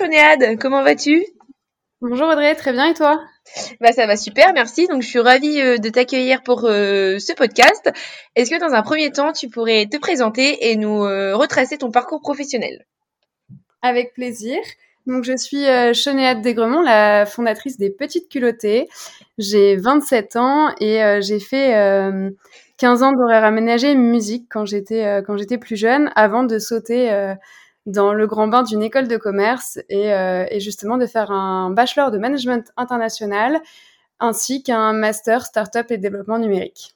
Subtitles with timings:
[0.00, 1.26] Chonéade, comment vas-tu?
[2.00, 3.22] Bonjour Audrey, très bien et toi?
[3.82, 4.86] Bah ça va super, merci.
[4.86, 7.90] Donc je suis ravie euh, de t'accueillir pour euh, ce podcast.
[8.34, 11.90] Est-ce que dans un premier temps, tu pourrais te présenter et nous euh, retracer ton
[11.90, 12.86] parcours professionnel?
[13.82, 14.56] Avec plaisir.
[15.06, 18.88] Donc je suis Chonéade Desgremont, la fondatrice des Petites Culottées.
[19.36, 21.74] J'ai 27 ans et j'ai fait
[22.78, 27.34] 15 ans d'horaire aménagé musique quand j'étais quand j'étais plus jeune avant de sauter
[27.90, 31.70] dans le grand bain d'une école de commerce et, euh, et, justement de faire un
[31.70, 33.60] bachelor de management international
[34.18, 36.94] ainsi qu'un master startup et développement numérique.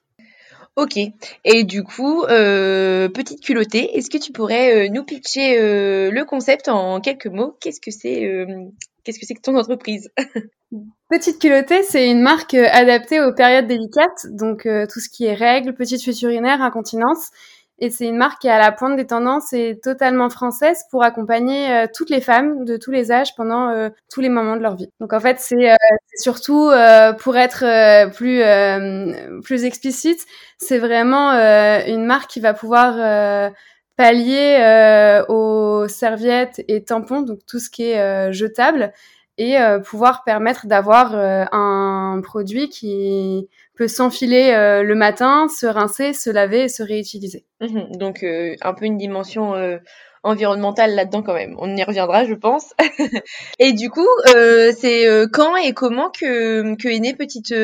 [0.77, 0.98] Ok.
[1.45, 6.69] Et du coup, euh, petite culottée, est-ce que tu pourrais euh, nous pitcher le concept
[6.69, 7.56] en quelques mots?
[7.61, 8.47] Qu'est-ce que c'est
[9.05, 10.11] Qu'est-ce que c'est que ton entreprise?
[11.11, 15.75] Petite culottée, c'est une marque adaptée aux périodes délicates, donc tout ce qui est règles,
[15.75, 17.31] petites fuites urinaires, incontinence.
[17.78, 21.03] Et c'est une marque qui est à la pointe des tendances et totalement française pour
[21.03, 24.62] accompagner euh, toutes les femmes de tous les âges pendant euh, tous les moments de
[24.62, 24.89] leur vie.
[25.00, 25.77] Donc en fait, c'est euh,
[26.14, 26.70] surtout
[27.19, 28.42] pour être plus
[29.42, 30.25] plus explicite,
[30.58, 33.50] c'est vraiment une marque qui va pouvoir
[33.97, 38.92] pallier aux serviettes et tampons, donc tout ce qui est jetable,
[39.37, 46.31] et pouvoir permettre d'avoir un produit qui peut s'enfiler euh, le matin, se rincer, se
[46.31, 47.45] laver et se réutiliser.
[47.61, 47.97] Mhm.
[47.97, 49.79] donc euh, un peu une dimension euh,
[50.23, 51.57] environnementale là-dedans quand même.
[51.59, 52.73] On y reviendra, je pense.
[53.59, 57.55] et du coup, c'est quand et comment que, que est née Petite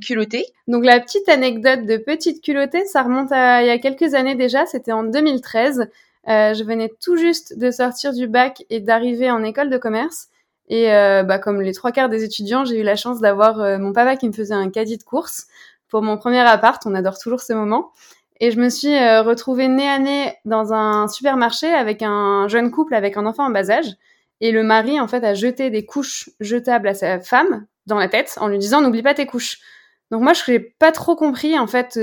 [0.00, 0.46] Culottée?
[0.68, 4.36] Donc la petite anecdote de Petite Culottée, ça remonte à il y a quelques années
[4.36, 5.90] déjà, c'était en 2013.
[6.26, 10.28] je venais tout juste de sortir du bac et d'arriver en école de commerce.
[10.68, 13.78] Et euh, bah, comme les trois quarts des étudiants, j'ai eu la chance d'avoir euh,
[13.78, 15.46] mon papa qui me faisait un caddie de course
[15.88, 16.80] pour mon premier appart.
[16.86, 17.92] On adore toujours ce moment.
[18.40, 22.70] Et je me suis euh, retrouvée nez à nez dans un supermarché avec un jeune
[22.70, 23.96] couple avec un enfant en bas âge.
[24.40, 28.08] Et le mari, en fait, a jeté des couches jetables à sa femme dans la
[28.08, 29.58] tête en lui disant n'oublie pas tes couches.
[30.10, 31.58] Donc moi, je n'ai pas trop compris.
[31.58, 31.96] En fait,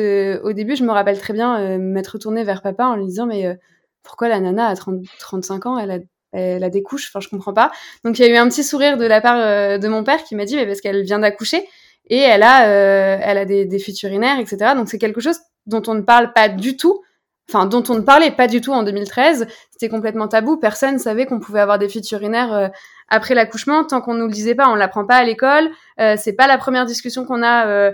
[0.43, 3.57] au début, je me rappelle très bien m'être tournée vers papa en lui disant mais
[4.03, 5.99] pourquoi la nana à 30, 35 ans, elle a
[6.35, 7.71] elle a des couches, enfin je comprends pas.
[8.03, 10.23] Donc il y a eu un petit sourire de la part euh, de mon père
[10.23, 11.65] qui m'a dit mais parce qu'elle vient d'accoucher
[12.07, 14.73] et elle a euh, elle a des, des fuites urinaires, etc.
[14.75, 17.01] Donc c'est quelque chose dont on ne parle pas du tout.
[17.47, 20.57] Enfin, dont on ne parlait pas du tout en 2013, c'était complètement tabou.
[20.57, 22.67] Personne savait qu'on pouvait avoir des fuites urinaires euh,
[23.07, 23.83] après l'accouchement.
[23.83, 25.69] Tant qu'on nous le disait pas, on l'apprend pas à l'école.
[26.17, 27.91] c'est pas la première discussion qu'on a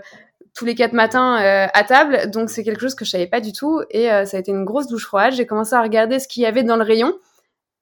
[0.54, 2.32] tous les quatre matins à table.
[2.32, 4.64] Donc c'est quelque chose que je savais pas du tout et ça a été une
[4.64, 5.34] grosse douche froide.
[5.34, 7.14] J'ai commencé à regarder ce qu'il y avait dans le rayon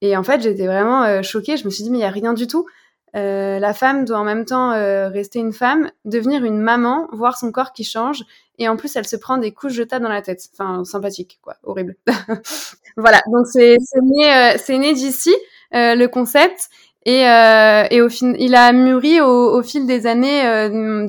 [0.02, 1.58] et en fait, j'étais vraiment euh, choquée.
[1.58, 2.66] Je me suis dit, mais il y a rien du tout.
[3.16, 7.38] Euh, la femme doit en même temps euh, rester une femme, devenir une maman, voir
[7.38, 8.24] son corps qui change,
[8.60, 10.42] et en plus elle se prend des couches jetables dans la tête.
[10.54, 11.96] Enfin, sympathique, quoi, horrible.
[12.98, 15.34] voilà, donc c'est né, euh, né d'ici
[15.72, 16.70] le concept,
[17.06, 20.44] et, et au fin, il a mûri au, au fil des années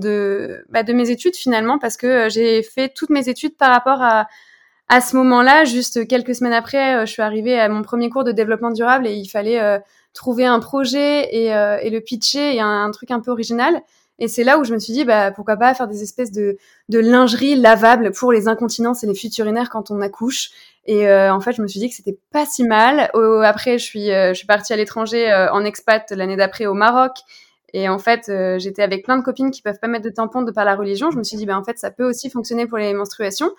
[0.01, 4.01] de, bah, de mes études finalement, parce que j'ai fait toutes mes études par rapport
[4.01, 4.27] à
[4.91, 8.25] à ce moment-là, juste quelques semaines après, euh, je suis arrivée à mon premier cours
[8.25, 9.78] de développement durable et il fallait euh,
[10.15, 13.83] trouver un projet et, euh, et le pitcher et un, truc un peu original.
[14.19, 16.59] Et c'est là où je me suis dit, bah, pourquoi pas faire des espèces de,
[16.89, 20.51] de lingerie lavable pour les incontinences et les fuites urinaires quand on accouche.
[20.87, 23.11] Et en fait, je me suis dit que c'était pas si mal.
[23.45, 27.12] après, je suis, je suis partie à l'étranger en expat l'année d'après au Maroc.
[27.72, 30.51] Et en fait, j'étais avec plein de copines qui peuvent pas mettre de tampons de
[30.51, 31.11] par la religion.
[31.11, 33.53] Je me suis dit, bah, en fait, ça peut aussi fonctionner pour les menstruations.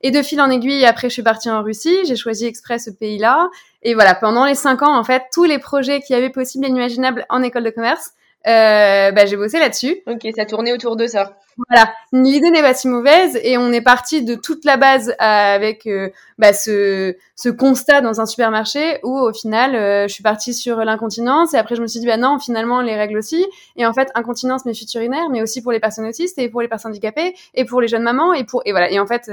[0.00, 1.96] Et de fil en aiguille, après, je suis partie en Russie.
[2.04, 3.48] J'ai choisi exprès ce pays-là.
[3.82, 6.68] Et voilà, pendant les cinq ans, en fait, tous les projets qui avaient possible et
[6.68, 8.12] inimaginables en école de commerce,
[8.46, 9.98] euh, bah, j'ai bossé là-dessus.
[10.06, 11.36] Ok, ça tournait autour de ça.
[11.68, 15.14] Voilà, l'idée n'est pas si mauvaise et on est parti de toute la base euh,
[15.18, 20.22] avec euh, bah, ce, ce constat dans un supermarché où au final euh, je suis
[20.22, 23.44] partie sur l'incontinence et après je me suis dit bah non finalement les règles aussi
[23.74, 26.62] et en fait incontinence mais fuite urinaire mais aussi pour les personnes autistes et pour
[26.62, 29.28] les personnes handicapées et pour les jeunes mamans et pour et voilà et en fait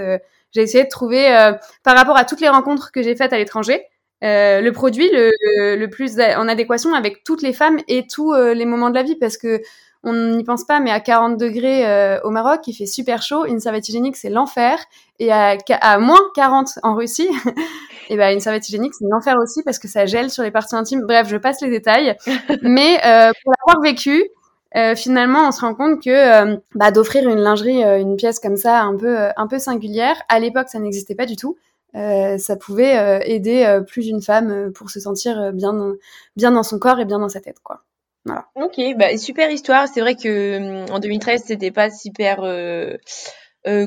[0.55, 1.27] j'ai essayé de trouver
[1.83, 3.83] par rapport à toutes les rencontres que j'ai faites à l'étranger
[4.23, 5.31] euh, le produit le,
[5.75, 9.03] le, plus en adéquation avec toutes les femmes et tous euh, les moments de la
[9.03, 9.61] vie parce que
[10.07, 13.43] on n'y pense pas, mais à 40 degrés euh, au Maroc, il fait super chaud.
[13.45, 14.77] Une serviette hygiénique, c'est l'enfer.
[15.17, 17.27] Et à, à, moins 40 en Russie,
[18.09, 20.75] Et ben une serviette hygiénique, c'est l'enfer aussi parce que ça gèle sur les parties
[20.75, 21.01] intimes.
[21.07, 22.15] Bref, je passe les détails.
[22.61, 24.23] Mais euh, pour l'avoir vécu,
[24.75, 28.39] euh, finalement, on se rend compte que euh, bah, d'offrir une lingerie, euh, une pièce
[28.39, 31.57] comme ça, un peu, un peu singulière, à l'époque, ça n'existait pas du tout.
[31.93, 35.93] ça pouvait aider plus d'une femme pour se sentir bien,
[36.35, 37.83] bien dans son corps et bien dans sa tête, quoi.
[38.25, 38.47] Voilà.
[38.55, 39.87] Ok, bah, super histoire.
[39.87, 42.41] C'est vrai que hum, en 2013, c'était pas super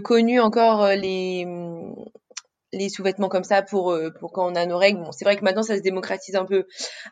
[0.03, 1.95] connu encore les hum,
[2.73, 5.01] les sous-vêtements comme ça pour euh, pour quand on a nos règles.
[5.01, 6.65] Bon, c'est vrai que maintenant ça se démocratise un peu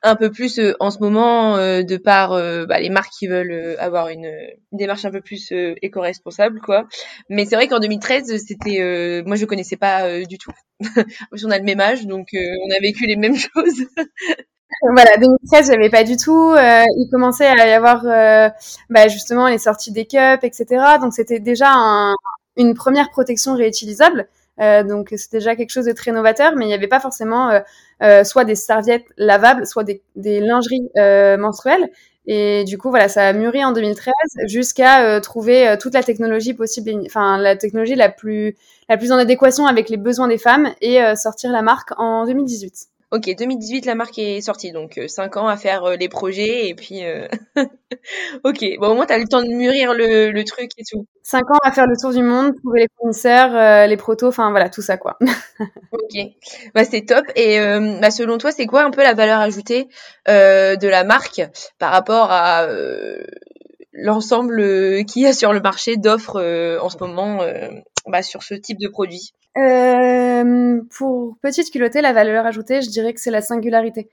[0.02, 2.30] un peu plus euh, en ce moment euh, de par
[2.66, 6.86] bah, les marques qui veulent avoir une, une, démarche un peu plus éco-responsable quoi.
[7.30, 10.52] Mais c'est vrai qu'en 2013 c'était moi je connaissais pas du tout.
[11.46, 13.86] On a le même âge donc on a vécu les mêmes choses.
[14.82, 16.54] voilà, 2013, j'avais pas du tout.
[16.56, 18.02] il commençait à y avoir
[18.90, 20.66] bah, justement les sorties des cups, etc.
[21.00, 22.14] Donc c'était déjà un,
[22.56, 24.28] une première protection réutilisable.
[24.60, 27.50] Euh, donc c'est déjà quelque chose de très novateur, mais il n'y avait pas forcément
[27.50, 27.60] euh,
[28.02, 30.88] euh, soit des serviettes lavables, soit des, des lingeries
[31.38, 31.90] menstruelles.
[32.28, 34.12] Et du coup, voilà, ça a mûri en 2013
[34.48, 38.56] jusqu'à trouver toute la technologie possible, enfin la technologie la plus
[38.88, 42.88] la plus en adéquation avec les besoins des femmes et sortir la marque en 2018.
[43.12, 46.68] Ok, 2018, la marque est sortie, donc 5 euh, ans à faire euh, les projets
[46.68, 47.04] et puis.
[47.04, 47.28] Euh...
[48.44, 51.06] ok, bon, au moins, tu as le temps de mûrir le, le, truc et tout.
[51.22, 54.50] 5 ans à faire le tour du monde, trouver les fournisseurs, euh, les protos, enfin
[54.50, 55.18] voilà, tout ça quoi.
[55.92, 56.20] ok,
[56.74, 57.24] bah, c'est top.
[57.36, 57.60] Et
[58.00, 59.86] bah, selon toi, c'est quoi un peu la valeur ajoutée
[60.26, 61.42] de la marque
[61.78, 62.66] par rapport à
[63.92, 66.40] l'ensemble qu'il y a sur le marché d'offres
[66.82, 67.40] en ce moment
[68.06, 69.32] bah, sur ce type de produit?
[69.56, 74.10] Euh, Pour petite culottée, la valeur ajoutée, je dirais que c'est la singularité.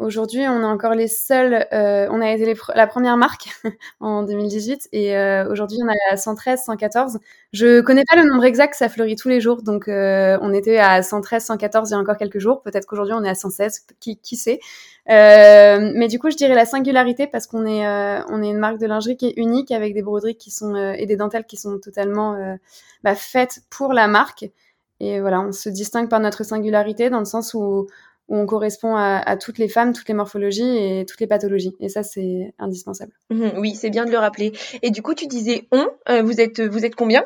[0.00, 1.68] Aujourd'hui, on est encore les seuls.
[1.72, 3.48] Euh, on a été la première marque
[4.00, 7.20] en 2018 et euh, aujourd'hui, on est à 113, 114.
[7.52, 9.62] Je connais pas le nombre exact, ça fleurit tous les jours.
[9.62, 12.60] Donc, euh, on était à 113, 114 il y a encore quelques jours.
[12.62, 13.86] Peut-être qu'aujourd'hui, on est à 116.
[14.00, 14.58] Qui, qui sait?
[15.06, 18.86] Mais du coup, je dirais la singularité parce qu'on est, on est une marque de
[18.86, 22.56] lingerie qui est unique avec des broderies qui sont et des dentelles qui sont totalement
[23.04, 24.46] bah, faites pour la marque.
[25.06, 27.86] Et voilà, on se distingue par notre singularité dans le sens où
[28.28, 31.76] où on correspond à, toutes les femmes, toutes les morphologies et toutes les pathologies.
[31.80, 33.12] Et ça, c'est indispensable.
[33.30, 34.52] Mhm, oui, c'est bien de le rappeler.
[34.82, 37.24] Et du coup, tu disais on, euh, vous êtes vous êtes combien?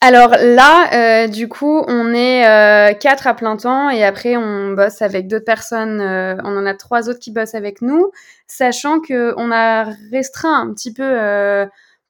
[0.00, 4.72] Alors là, euh, du coup, on est euh, quatre à plein temps et après on
[4.72, 6.00] bosse avec d'autres personnes.
[6.00, 8.10] on en a trois autres qui bossent avec nous,
[8.46, 11.04] sachant que on a restreint un petit peu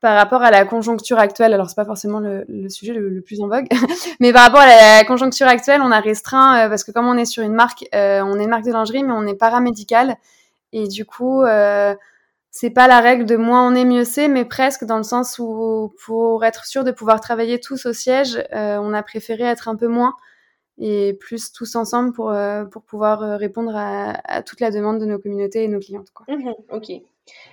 [0.02, 3.46] par rapport à la conjoncture actuelle, alors c'est pas forcément le, sujet le, plus en
[3.46, 3.68] vogue,
[4.20, 7.16] mais par rapport à la conjoncture actuelle, on a restreint euh, parce que comme on
[7.16, 10.16] est sur une marque, euh, on est une marque de lingerie, mais on est paramédical
[10.72, 11.94] et du coup, euh,
[12.50, 15.38] c'est pas la règle de moins on est mieux c'est, mais presque dans le sens
[15.38, 19.76] où pour être sûr de pouvoir travailler tous au siège, on a préféré être un
[19.76, 20.14] peu moins
[20.78, 22.34] et plus tous ensemble pour
[22.72, 26.10] pour pouvoir répondre à, toute la demande de nos communautés et nos clientes.
[26.12, 26.26] Quoi.
[26.28, 26.90] Mmh ok.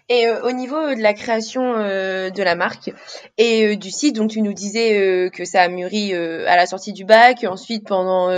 [0.10, 2.92] Et euh, au niveau euh, de la création euh, de la marque
[3.38, 7.06] et du site, donc tu nous disais que ça a mûri à la sortie du
[7.06, 7.44] bac.
[7.44, 8.30] Ensuite, pendant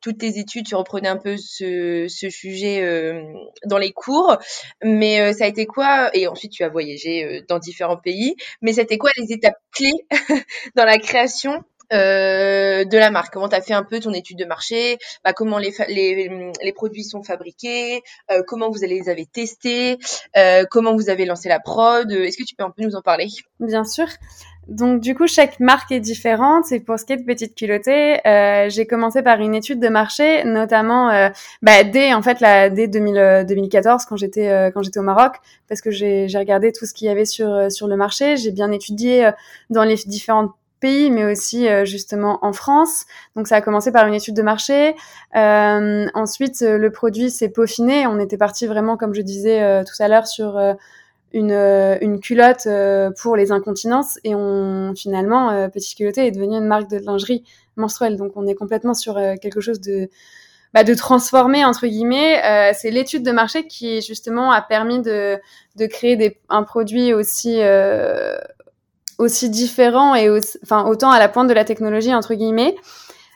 [0.00, 3.22] toutes tes études, tu reprenais un peu ce, ce sujet
[3.66, 4.36] dans les cours.
[4.82, 6.10] Mais ça a été quoi?
[6.16, 8.34] Et ensuite, tu as voyagé dans différents pays.
[8.62, 9.92] Mais c'était quoi les étapes clés
[10.76, 11.62] dans la création?
[11.92, 13.32] Euh, de la marque.
[13.32, 14.98] Comment tu as fait un peu ton étude de marché?
[15.24, 18.02] Bah, Comment les, les, les, produits sont fabriqués?
[18.30, 19.98] Euh, Comment vous les avez testés?
[20.36, 22.10] Euh, Comment vous avez lancé la prod?
[22.10, 23.28] Est-ce que tu peux un peu nous en parler?
[23.60, 24.06] Bien sûr.
[24.68, 26.70] Donc du coup, chaque marque est différente.
[26.72, 29.88] Et pour ce qui est de petite culottée, euh, j'ai commencé par une étude de
[29.88, 31.30] marché, notamment euh,
[31.62, 35.36] bah, dès en fait la dès 2000, 2014 quand j'étais euh, quand j'étais au Maroc,
[35.68, 38.36] parce que j'ai regardé tout ce qu'il y avait sur sur le marché.
[38.36, 39.30] J'ai bien étudié
[39.70, 43.04] dans les différentes pays, mais aussi euh, justement en France.
[43.36, 44.94] Donc ça a commencé par une étude de marché.
[45.36, 48.06] Euh, ensuite, euh, le produit s'est peaufiné.
[48.06, 50.58] On était parti vraiment, comme je disais tout à l'heure, sur
[51.32, 51.52] une,
[52.00, 52.68] une culotte
[53.20, 54.18] pour les incontinences.
[54.24, 57.44] Et on finalement, Petit Culotté est devenu une marque de lingerie
[57.76, 58.16] menstruelle.
[58.16, 60.08] Donc on est complètement sur quelque chose de
[60.74, 62.44] bah, de transformer entre guillemets.
[62.44, 65.38] Euh, c'est l'étude de marché qui justement a permis de,
[65.76, 68.36] de créer des, un produit aussi euh,
[69.18, 70.30] aussi différent et
[70.62, 72.74] enfin autant à la pointe de la technologie entre guillemets.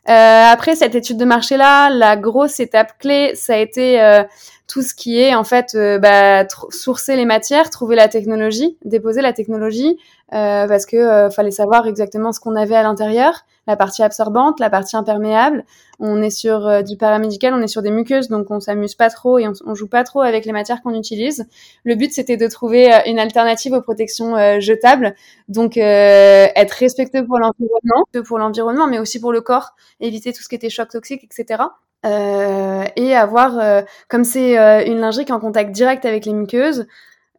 [0.09, 4.25] Euh, après cette étude de marché là, la grosse étape clé, ça a été euh,
[4.73, 9.21] tout ce qui est en fait euh, bah, sourcer les matières, trouver la technologie, déposer
[9.21, 9.99] la technologie,
[10.33, 14.61] euh, parce que euh, fallait savoir exactement ce qu'on avait à l'intérieur, la partie absorbante,
[14.61, 15.67] la partie imperméable.
[16.01, 19.11] On est sur euh, du paramédical, on est sur des muqueuses, donc on s'amuse pas
[19.11, 21.47] trop et on, joue pas trop avec les matières qu'on utilise.
[21.85, 25.15] Le but c'était de trouver une alternative aux protections jetables,
[25.49, 30.49] donc être respectueux pour l'environnement, pour l'environnement, mais aussi pour le corps, éviter tout ce
[30.49, 31.65] qui était choc toxique, etc.
[32.05, 36.87] et avoir, comme c'est une lingerie qui est en contact direct avec les muqueuses,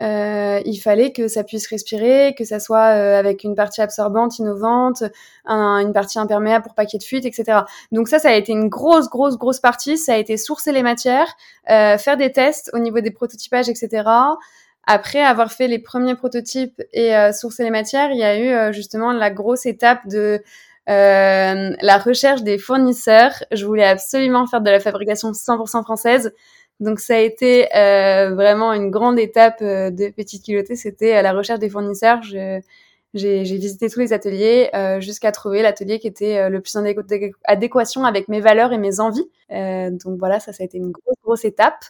[0.03, 4.38] euh, il fallait que ça puisse respirer, que ça soit euh, avec une partie absorbante,
[4.39, 5.03] innovante,
[5.46, 7.60] une partie imperméable pour pas qu'il y ait de fuite, etc.
[7.91, 9.98] Donc ça, ça a été une grosse, grosse, grosse partie.
[9.98, 11.34] Ça a été sourcer les matières,
[11.70, 14.10] euh, faire des tests au niveau des prototypages, etc.
[14.86, 19.13] Après avoir fait les premiers prototypes et sourcer les matières, il y a eu justement
[19.13, 20.43] la grosse étape de
[20.87, 23.43] la recherche des fournisseurs.
[23.51, 26.33] Je voulais absolument faire de la fabrication 100% française.
[26.79, 31.21] Donc ça a été euh, vraiment une grande étape euh, de Petite Culottée, c'était à
[31.21, 32.21] la recherche des fournisseurs.
[32.23, 32.61] j'ai,
[33.13, 36.83] visité tous les ateliers euh, jusqu'à trouver l'atelier qui était le plus en
[37.45, 39.29] adéquation avec mes valeurs et mes envies.
[39.49, 41.85] donc voilà, ça, ça a été une grosse, grosse étape.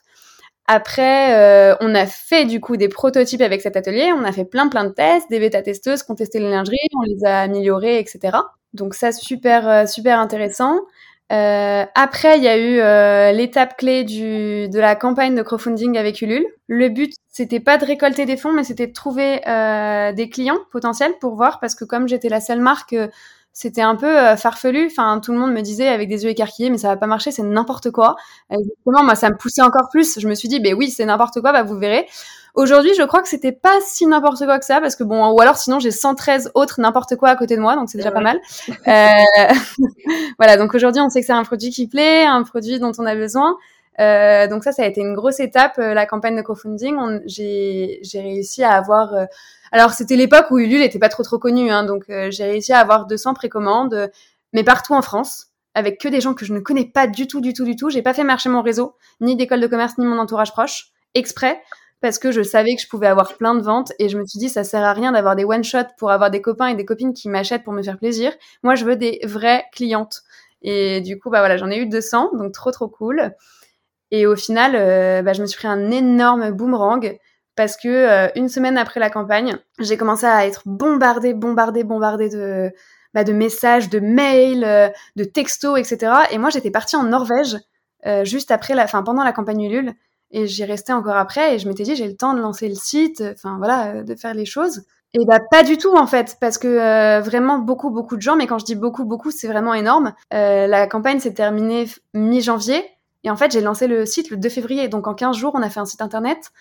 [0.67, 4.67] Après, on a fait du coup des prototypes avec cet atelier, on a fait plein
[4.69, 8.37] plein de tests, des bêta-testeuses qui ont testé les lingeries, on les a améliorées, etc.
[8.73, 10.79] Donc ça, super, super intéressant.
[11.31, 15.97] Euh, après, il y a eu euh, l'étape clé du, de la campagne de crowdfunding
[15.97, 16.45] avec Ulule.
[16.67, 20.59] Le but, c'était pas de récolter des fonds, mais c'était de trouver euh, des clients
[20.71, 23.07] potentiels pour voir, parce que comme j'étais la seule marque, euh,
[23.51, 24.87] c'était un peu euh, farfelu.
[24.91, 27.31] Enfin, tout le monde me disait avec des yeux écarquillés, mais ça va pas marcher,
[27.31, 28.15] c'est n'importe quoi.
[28.51, 30.19] Exactement, moi, ça me poussait encore plus.
[30.19, 32.05] Je me suis dit, ben oui, c'est n'importe quoi, bah vous verrez.
[32.53, 35.41] Aujourd'hui, je crois que c'était pas si n'importe quoi que ça, parce que bon, ou
[35.41, 38.21] alors sinon j'ai 113 autres n'importe quoi à côté de moi, donc c'est déjà pas
[38.21, 38.39] mal.
[38.87, 39.53] Euh,
[40.37, 43.05] voilà, donc aujourd'hui, on sait que c'est un produit qui plaît, un produit dont on
[43.05, 43.57] a besoin.
[43.99, 47.21] Euh, donc ça, ça a été une grosse étape, euh, la campagne de crowdfunding.
[47.25, 49.13] J'ai réussi à avoir...
[49.13, 49.25] Euh,
[49.71, 52.73] alors c'était l'époque où Ulule n'était pas trop trop connu, hein, donc euh, j'ai réussi
[52.73, 54.11] à avoir 200 précommandes,
[54.51, 57.41] mais partout en France, avec que des gens que je ne connais pas du tout,
[57.41, 57.89] du tout, du tout.
[57.89, 61.59] J'ai pas fait marcher mon réseau, ni d'école de commerce, ni mon entourage proche, exprès,
[62.03, 64.37] parce que je savais que je pouvais avoir plein de ventes et je me suis
[64.37, 66.83] dit ça sert à rien d'avoir des one shot pour avoir des copains et des
[66.83, 68.33] copines qui m'achètent pour me faire plaisir.
[68.61, 70.21] Moi, je veux des vraies clientes.
[70.63, 73.33] Et du coup, bah voilà, j'en ai eu 200, donc trop trop cool.
[74.11, 77.17] Et au final, euh, bah, je me suis pris un énorme boomerang
[77.55, 82.27] parce que euh, une semaine après la campagne, j'ai commencé à être bombardée, bombardée, bombardée
[82.27, 82.69] de
[83.13, 86.11] bah, de messages, de mails, euh, de textos, etc.
[86.31, 87.55] Et moi, j'étais partie en Norvège
[88.23, 89.93] juste après la, fin pendant la campagne Ulule
[90.33, 92.75] et j'y restais encore après et je m'étais dit j'ai le temps de lancer le
[92.75, 94.83] site, enfin voilà, euh, de faire les choses.
[95.13, 98.35] Et bah pas du tout en fait, parce que euh, vraiment beaucoup beaucoup de gens,
[98.35, 100.13] mais quand je dis beaucoup beaucoup, c'est vraiment énorme.
[100.33, 102.83] Euh, la campagne s'est terminée mi-janvier
[103.23, 105.61] et en fait j'ai lancé le site le 2 février, donc en 15 jours on
[105.61, 106.51] a fait un site internet.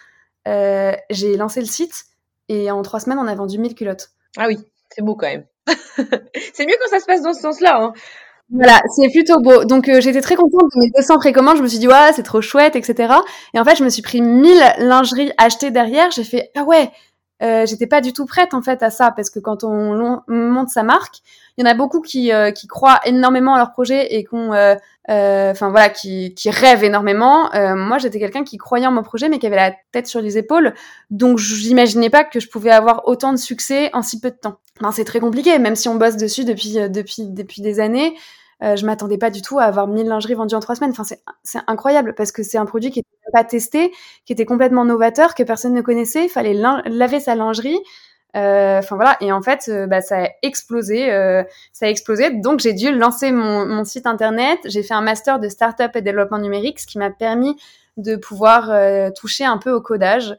[0.44, 2.04] J'ai lancé le site
[2.48, 4.10] et en 3 semaines on a vendu 1000 culottes.
[4.36, 4.58] Ah oui,
[4.90, 5.46] c'est beau quand même.
[6.52, 7.80] c'est mieux quand ça se passe dans ce sens-là.
[7.80, 7.92] Hein.
[8.50, 9.64] Voilà, c'est plutôt beau.
[9.64, 11.56] Donc euh, j'étais très contente de mes 200 précommandes.
[11.56, 13.14] Je me suis dit ouais, c'est trop chouette, etc.
[13.54, 16.10] Et en fait, je me suis pris 1000 lingeries achetées derrière.
[16.10, 16.90] J'ai fait ah ouais,
[17.42, 20.68] euh, j'étais pas du tout prête en fait à ça parce que quand on, monte
[20.68, 21.16] sa marque,
[21.56, 24.52] il y en a beaucoup qui, euh, qui croient énormément à leur projet et qu'on,
[24.52, 27.50] euh, enfin voilà, qui, qui rêvent énormément.
[27.74, 30.38] moi, j'étais quelqu'un qui croyait en mon projet mais qui avait la tête sur les
[30.38, 30.74] épaules,
[31.10, 34.58] donc j'imaginais pas que je pouvais avoir autant de succès en si peu de temps.
[34.80, 38.14] Enfin, c'est très compliqué, même si on bosse dessus depuis depuis depuis des années.
[38.62, 40.92] Euh, je m'attendais pas du tout à avoir 1000 lingeries vendues en trois semaines.
[40.96, 43.92] Enfin, c'est incroyable parce que c'est un produit qui n'était pas testé,
[44.24, 46.24] qui était complètement novateur, que personne ne connaissait.
[46.24, 47.78] Il fallait laver sa lingerie.
[48.34, 51.08] Euh, enfin voilà, et en fait, euh, bah, ça a explosé,
[51.72, 52.30] ça a explosé.
[52.30, 54.60] Donc j'ai dû lancer mon, site internet.
[54.64, 57.56] J'ai fait un master de startup et développement numérique, ce qui m'a permis
[57.96, 58.70] de pouvoir
[59.14, 60.36] toucher un peu au codage.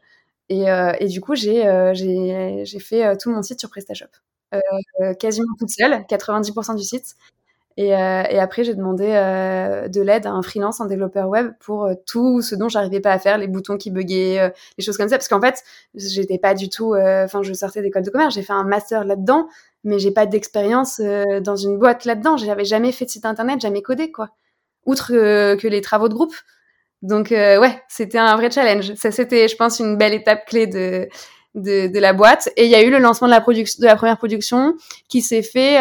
[0.48, 0.64] Et,
[0.98, 4.06] et du coup, j'ai j'ai fait tout mon site sur PrestaShop,
[5.20, 7.16] quasiment toute seule, 90% du site.
[7.76, 11.52] Et, euh, et après, j'ai demandé euh, de l'aide à un freelance, un développeur web
[11.58, 14.84] pour euh, tout ce dont j'arrivais pas à faire, les boutons qui buguaient, euh, les
[14.84, 15.16] choses comme ça.
[15.16, 15.64] Parce qu'en fait,
[15.94, 16.94] j'étais pas du tout.
[16.94, 19.48] Euh, enfin, je sortais d'école de commerce, j'ai fait un master là-dedans,
[19.82, 21.00] mais j'ai pas d'expérience
[21.42, 22.36] dans une boîte là-dedans.
[22.36, 24.30] J'avais jamais fait de site internet, jamais codé, quoi.
[24.86, 26.34] Outre que les travaux de groupe.
[27.02, 28.94] Donc, ouais, c'était un vrai challenge.
[28.94, 31.06] Ça, c'était, je pense, une belle étape clé de,
[31.54, 32.48] de, de la boîte.
[32.56, 34.74] Et il y a eu le lancement de la, production de la première production
[35.08, 35.78] qui s'est fait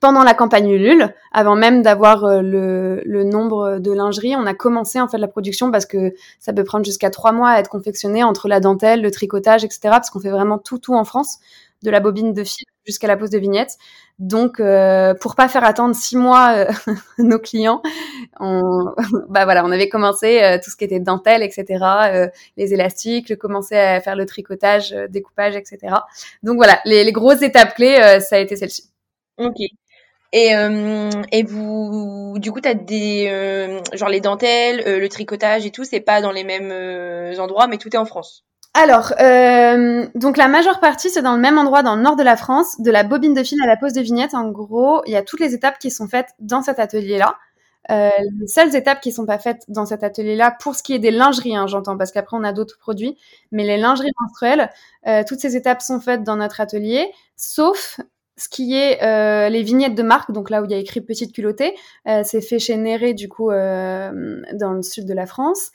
[0.00, 4.54] pendant la campagne Ulule, avant même d'avoir euh, le, le, nombre de lingeries, on a
[4.54, 7.68] commencé en fait la production parce que ça peut prendre jusqu'à trois mois à être
[7.68, 9.80] confectionné entre la dentelle, le tricotage, etc.
[9.84, 11.38] Parce qu'on fait vraiment tout tout en France,
[11.82, 13.76] de la bobine de fil jusqu'à la pose de vignettes.
[14.18, 16.72] Donc, euh, pour pas faire attendre six mois euh,
[17.18, 17.82] nos clients,
[18.40, 18.86] on,
[19.28, 22.30] bah voilà, on avait commencé euh, tout ce qui était dentelle, etc.
[22.56, 25.94] les élastiques, commencé à faire le tricotage, découpage, etc.
[26.42, 28.90] Donc voilà, les, les grosses étapes clés, ça a été celle-ci.
[29.38, 29.56] Ok.
[30.32, 33.28] Et, euh, et vous, du coup, tu as des.
[33.30, 36.72] Euh, genre les dentelles, euh, le tricotage et tout, c'est pas dans les mêmes
[37.38, 38.44] endroits, mais tout est en France.
[38.74, 39.12] Alors,
[40.14, 42.80] donc la majeure partie, c'est dans le même endroit, dans le nord de la France,
[42.80, 44.34] de la bobine de fil à la pose de vignette.
[44.34, 47.36] En gros, il y a toutes les étapes qui sont faites dans cet atelier-là.
[47.90, 50.98] Euh, les seules étapes qui sont pas faites dans cet atelier-là, pour ce qui est
[50.98, 53.16] des lingeries, hein, j'entends, parce qu'après on a d'autres produits,
[53.50, 54.70] mais les lingeries menstruelles,
[55.06, 57.98] euh, toutes ces étapes sont faites dans notre atelier, sauf
[58.38, 61.00] ce qui est euh, les vignettes de marque, donc là où il y a écrit
[61.00, 61.74] petite culottée,
[62.06, 65.70] euh, c'est fait chez Néré du coup euh, dans le sud de la France,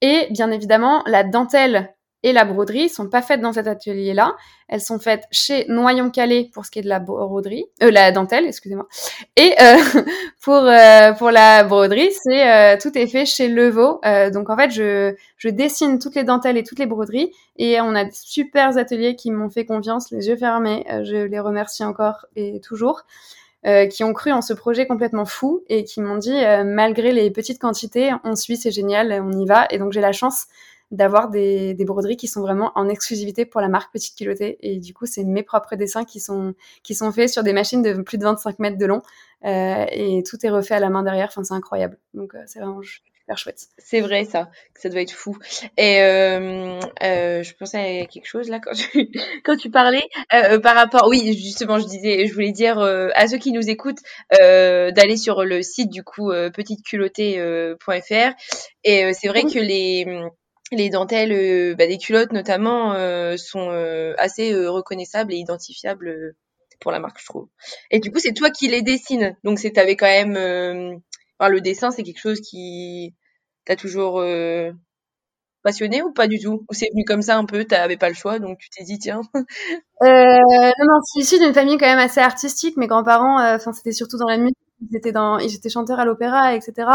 [0.00, 4.34] et bien évidemment la dentelle et la broderie sont pas faites dans cet atelier-là.
[4.68, 8.12] Elles sont faites chez Noyon Calais pour ce qui est de la broderie, euh, la
[8.12, 8.86] dentelle, excusez-moi.
[9.36, 9.76] Et euh,
[10.42, 14.00] pour euh, pour la broderie, c'est euh, tout est fait chez Levaux.
[14.04, 17.80] Euh, donc en fait, je je dessine toutes les dentelles et toutes les broderies et
[17.80, 20.84] on a des super ateliers qui m'ont fait confiance, les yeux fermés.
[20.90, 23.02] Euh, je les remercie encore et toujours.
[23.90, 27.60] qui ont cru en ce projet complètement fou et qui m'ont dit malgré les petites
[27.60, 29.66] quantités, on suit, c'est génial, on y va.
[29.70, 30.46] Et donc j'ai la chance
[30.90, 34.58] d'avoir des, des, broderies qui sont vraiment en exclusivité pour la marque Petite Culottée.
[34.60, 37.82] Et du coup, c'est mes propres dessins qui sont, qui sont faits sur des machines
[37.82, 39.02] de plus de 25 mètres de long.
[39.44, 41.28] Euh, et tout est refait à la main derrière.
[41.28, 41.98] Enfin, c'est incroyable.
[42.14, 42.80] Donc, euh, c'est vraiment
[43.28, 43.66] super chouette.
[43.76, 44.50] C'est vrai, ça.
[44.74, 45.36] Que ça doit être fou.
[45.76, 49.10] Et euh, euh, je pensais à quelque chose là quand tu,
[49.44, 51.06] quand tu parlais euh, par rapport.
[51.08, 55.62] Oui, justement, je disais, je voulais dire à ceux qui nous écoutent d'aller sur le
[55.62, 58.32] site du coup petiteculottée.fr.
[58.84, 60.06] et c'est vrai que les
[60.72, 66.34] les dentelles euh, bah, des culottes notamment euh, sont euh, assez reconnaissables et identifiables
[66.80, 67.48] pour la marque je trouve.
[67.90, 69.36] Et du coup c'est toi qui les dessines.
[69.44, 71.00] Donc c'est t'avais quand même
[71.38, 73.14] enfin, le dessin c'est quelque chose qui
[73.64, 74.22] t'a toujours
[75.62, 76.64] passionné ou pas du tout?
[76.70, 78.98] Ou c'est venu comme ça un peu t'avais pas le choix donc tu t'es dit
[78.98, 79.22] tiens.
[80.04, 82.76] Euh, non non c'est issu d'une famille quand même assez artistique.
[82.76, 84.56] Mes grands-parents enfin c'était surtout dans la musique
[84.90, 86.88] ils dans, ils étaient chanteurs à l'opéra, etc.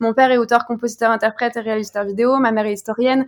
[0.00, 2.36] Mon père est auteur, compositeur, interprète et réalisateur vidéo.
[2.38, 3.26] Ma mère est historienne.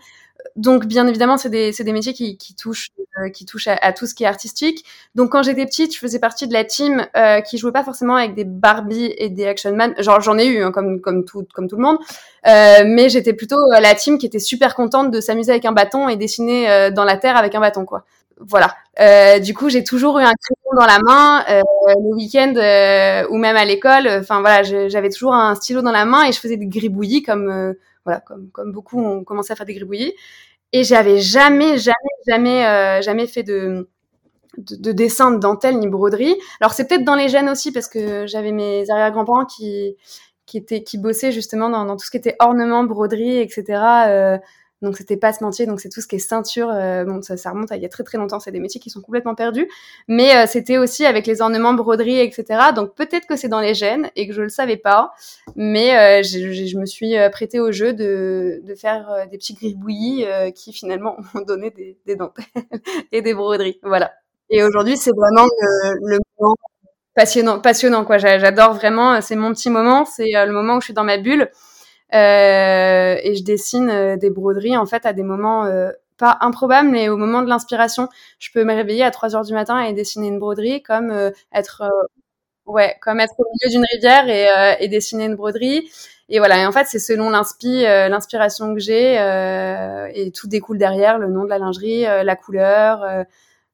[0.57, 4.07] Donc, bien évidemment, c'est des, des métiers qui, qui touchent, euh, qui touchent à, tout
[4.07, 4.85] ce qui est artistique.
[5.15, 8.17] Donc, quand j'étais petite, je faisais partie de la team euh, qui jouait pas forcément
[8.17, 9.95] avec des Barbie et des Action Man.
[9.99, 11.99] Genre, j'en ai eu, hein, comme comme tout comme tout le monde.
[12.47, 16.09] Euh, mais j'étais plutôt la team qui était super contente de s'amuser avec un bâton
[16.09, 18.05] et dessiner euh, dans la terre avec un bâton, quoi
[18.47, 18.75] voilà.
[19.01, 23.27] Euh, du coup, j'ai toujours eu un crayon dans la main euh, le week-end euh,
[23.31, 24.09] ou même à l'école.
[24.09, 27.75] Enfin voilà, j'avais toujours un stylo dans la main et je faisais des gribouillis comme
[28.05, 30.15] voilà, comme comme beaucoup ont commencé à faire des gribouillis.
[30.73, 31.95] Et j'avais jamais, jamais,
[32.29, 33.89] jamais, jamais fait de,
[34.59, 36.37] de, de dessin de dentelle ni broderie.
[36.61, 39.97] Alors c'est peut-être dans les gènes aussi parce que j'avais mes arrière-grands-parents qui
[40.47, 44.41] qui étaient qui bossaient justement dans tout ce qui était ornement, broderie, etc.
[44.83, 46.71] Donc c'était pas ce mentier, donc c'est tout ce qui est ceinture.
[46.71, 48.41] Euh, bon, ça, ça, remonte à il y a très très longtemps.
[48.41, 49.69] C'est des métiers qui sont complètement perdus.
[50.09, 52.45] Mais euh, c'était aussi avec les ornements, broderie, etc.
[52.75, 55.13] Donc peut-être que c'est dans les gènes et que je le savais pas.
[55.57, 59.55] Mais euh, je me suis euh, prêtée au jeu de, de faire euh, des petits
[59.55, 62.45] gribouillis qui finalement ont donné des, des dentelles
[63.13, 63.79] et des broderies.
[63.83, 64.13] Voilà.
[64.49, 66.55] Et aujourd'hui, c'est vraiment le, le moment
[67.15, 68.19] passionnant, passionnant quoi.
[68.19, 69.21] J'adore vraiment.
[69.21, 70.05] C'est mon petit moment.
[70.05, 71.51] C'est le moment où je suis dans ma bulle.
[72.15, 76.89] Euh, et je dessine euh, des broderies en fait à des moments euh, pas improbables,
[76.89, 78.09] mais au moment de l'inspiration.
[78.39, 81.13] Je peux me réveiller à 3 heures du matin et dessiner une broderie, comme
[81.53, 81.83] être
[82.67, 85.91] ouais, comme être au milieu d'une rivière et, et, dessiner une broderie.
[86.29, 86.63] Et voilà.
[86.63, 89.15] Et en fait, c'est selon l'inspi, l'inspiration que j'ai,
[90.15, 93.03] et tout découle derrière le nom de la lingerie, la couleur.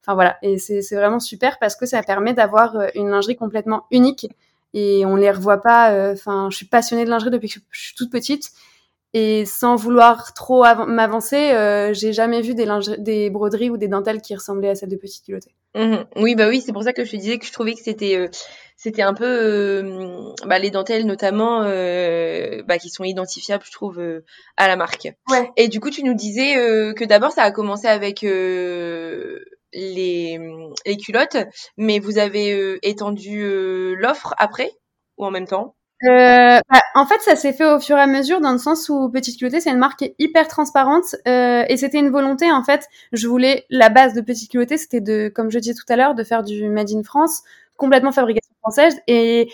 [0.01, 0.37] Enfin voilà.
[0.41, 4.27] Et c'est vraiment super parce que ça permet d'avoir une lingerie complètement unique
[4.73, 5.91] et on les revoit pas.
[5.91, 8.51] Euh, enfin, je suis passionnée de lingerie depuis que je suis toute petite
[9.13, 12.67] et sans vouloir trop m'avancer, euh, j'ai jamais vu des,
[12.99, 15.55] des broderies ou des dentelles qui ressemblaient à celles de petite culottée.
[15.75, 17.81] Mmh oui, bah oui, c'est pour ça que je te disais que je trouvais que
[17.81, 18.27] c'était euh,
[18.75, 23.99] c'était un peu euh, bah, les dentelles notamment euh, bah, qui sont identifiables, je trouve,
[23.99, 24.23] euh,
[24.55, 25.07] à la marque.
[25.29, 25.51] Ouais.
[25.57, 26.53] Et du coup, tu nous disais
[26.95, 28.23] que d'abord ça a commencé avec
[29.73, 30.39] les,
[30.85, 31.37] les culottes,
[31.77, 34.71] mais vous avez euh, étendu euh, l'offre après
[35.17, 35.75] ou en même temps?
[36.03, 38.87] Euh, bah, en fait, ça s'est fait au fur et à mesure dans le sens
[38.89, 42.87] où Petite Culottée, c'est une marque hyper transparente euh, et c'était une volonté en fait.
[43.13, 46.13] Je voulais la base de Petite Culottée, c'était de, comme je disais tout à l'heure,
[46.13, 47.41] de faire du made in France,
[47.77, 49.49] complètement fabrication française et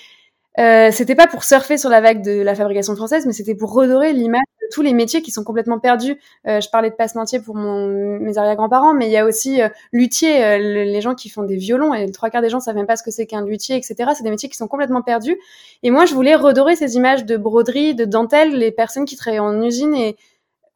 [0.60, 3.74] euh, c'était pas pour surfer sur la vague de la fabrication française, mais c'était pour
[3.74, 6.20] redorer l'image de tous les métiers qui sont complètement perdus.
[6.48, 7.88] Euh, je parlais de passementier pour mon,
[8.20, 11.56] mes arrière-grands-parents, mais il y a aussi euh, luthier, euh, les gens qui font des
[11.56, 13.76] violons, et le trois quarts des gens savent même pas ce que c'est qu'un luthier,
[13.76, 14.12] etc.
[14.16, 15.38] C'est des métiers qui sont complètement perdus.
[15.82, 19.40] Et moi, je voulais redorer ces images de broderie, de dentelle, les personnes qui travaillent
[19.40, 20.16] en usine et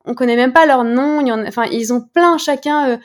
[0.06, 1.22] on connaît même pas leur nom.
[1.22, 2.98] Il y en enfin, ils ont plein chacun, euh,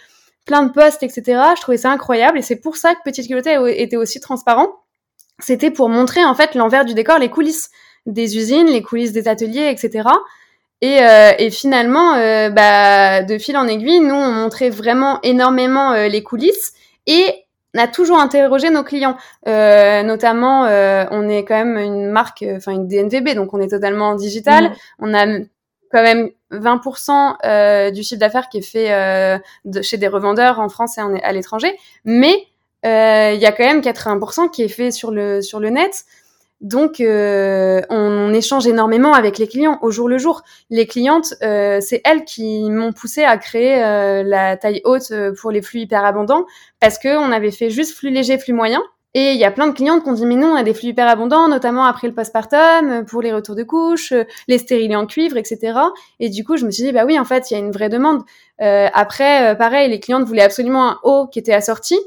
[0.47, 1.23] plein de postes, etc.
[1.57, 4.82] Je trouvais ça incroyable, et c'est pour ça que Petite Culottée était aussi transparent
[5.45, 7.71] c'était pour montrer en fait l'envers du décor, les coulisses
[8.07, 10.09] des usines, les coulisses des ateliers, etc.
[10.81, 15.93] Et, euh, et finalement, euh, bah, de fil en aiguille, nous on montrait vraiment énormément
[15.93, 16.73] euh, les coulisses
[17.07, 19.17] et on a toujours interrogé nos clients,
[19.49, 23.69] euh, notamment euh, on est quand même une marque, enfin une DNVB, donc on est
[23.69, 24.71] totalement digital.
[24.71, 24.75] Mm.
[24.99, 25.27] On a
[25.91, 30.69] quand même 20% euh, du chiffre d'affaires qui est fait de, chez des revendeurs en
[30.69, 31.75] France et à l'étranger,
[32.05, 32.47] mais
[32.85, 36.05] il y a quand même 80% qui est fait sur le sur le net.
[36.63, 40.43] Donc, euh, on, échange énormément avec les clients au jour le jour.
[40.71, 45.51] Les clientes, euh, c'est elles qui m'ont poussé à créer euh, la taille haute pour
[45.51, 46.47] les flux hyper abondants
[46.81, 48.81] parce que on avait fait juste flux léger, flux moyen.
[49.15, 50.73] Et il y a plein de clientes qui ont dit mais non, on a des
[50.73, 54.15] flux hyper abondants, notamment après le postpartum, pour les retours de couche,
[54.49, 55.79] les stérilés en cuivre, etc.
[56.21, 57.73] Et du coup, je me suis dit bah oui, en fait, il y a une
[57.73, 58.23] vraie demande.
[58.59, 61.99] après, pareil, les clientes voulaient absolument un haut qui était assorti.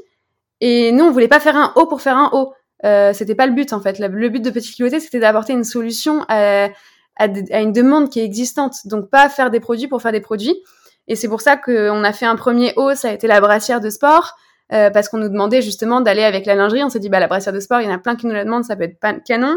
[0.60, 2.54] Et nous, on voulait pas faire un haut pour faire un haut.
[2.84, 3.98] Euh, c'était pas le but en fait.
[3.98, 6.68] Le but de Petite Culotté, c'était d'apporter une solution à,
[7.20, 8.86] une demande qui est existante.
[8.86, 10.56] Donc pas faire des produits pour faire des produits.
[11.08, 13.80] Et c'est pour ça qu'on a fait un premier haut, ça a été la brassière
[13.80, 14.34] de sport,
[14.72, 16.82] euh, parce qu'on nous demandait justement d'aller avec la lingerie.
[16.82, 18.32] On s'est dit, bah la brassière de sport, il y en a plein qui nous
[18.32, 19.56] la demandent, ça peut être canon.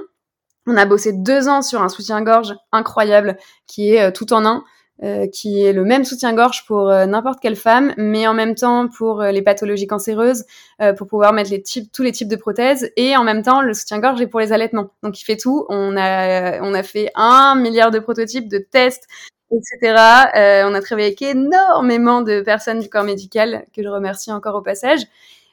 [0.68, 4.64] On a bossé deux ans sur un soutien-gorge incroyable qui est euh, tout en un.
[5.02, 8.90] Euh, qui est le même soutien-gorge pour euh, n'importe quelle femme, mais en même temps
[8.90, 10.44] pour euh, les pathologies cancéreuses,
[10.98, 13.74] pour pouvoir mettre les types, tous les types de prothèses, et en même temps le
[13.74, 14.92] soutien-gorge est pour les allaitements.
[15.02, 15.66] Donc il fait tout.
[15.70, 19.08] On a, on a fait un milliard de prototypes, de tests,
[19.52, 19.96] etc.
[20.66, 24.62] on a travaillé avec énormément de personnes du corps médical, que je remercie encore au
[24.62, 25.02] passage.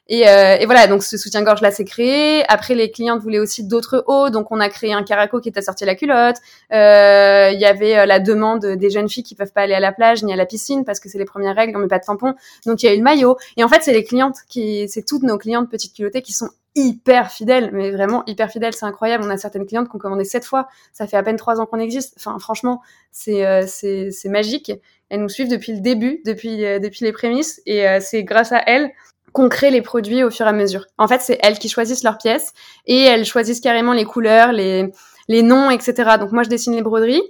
[0.09, 2.43] Et, euh, et, voilà, donc ce soutien-gorge là s'est créé.
[2.47, 5.57] Après, les clientes voulaient aussi d'autres hauts, donc on a créé un caraco qui est
[5.57, 6.37] assorti à la culotte.
[6.71, 9.79] Euh, il y avait euh, la demande des jeunes filles qui peuvent pas aller à
[9.79, 11.99] la plage ni à la piscine parce que c'est les premières règles, on met pas
[11.99, 12.35] de tampon.
[12.65, 13.37] Donc il y a eu le maillot.
[13.57, 16.49] Et en fait, c'est les clientes qui, c'est toutes nos clientes petites culottées qui sont
[16.75, 19.23] hyper fidèles, mais vraiment hyper fidèles, c'est incroyable.
[19.25, 20.67] On a certaines clientes qui ont commandé sept fois.
[20.93, 22.13] Ça fait à peine trois ans qu'on existe.
[22.17, 24.71] Enfin, franchement, c'est euh, c'est magique.
[25.09, 28.91] Elles nous suivent depuis le début, depuis depuis les prémices, et c'est grâce à elles
[29.37, 30.87] qu'on crée les produits au fur et à mesure.
[30.97, 32.53] En fait, c'est elles qui choisissent leurs pièces
[32.87, 34.91] et elles choisissent carrément les couleurs, les,
[35.27, 36.17] les noms, etc.
[36.19, 37.21] Donc moi, je dessine les broderies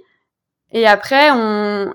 [0.72, 1.28] et après,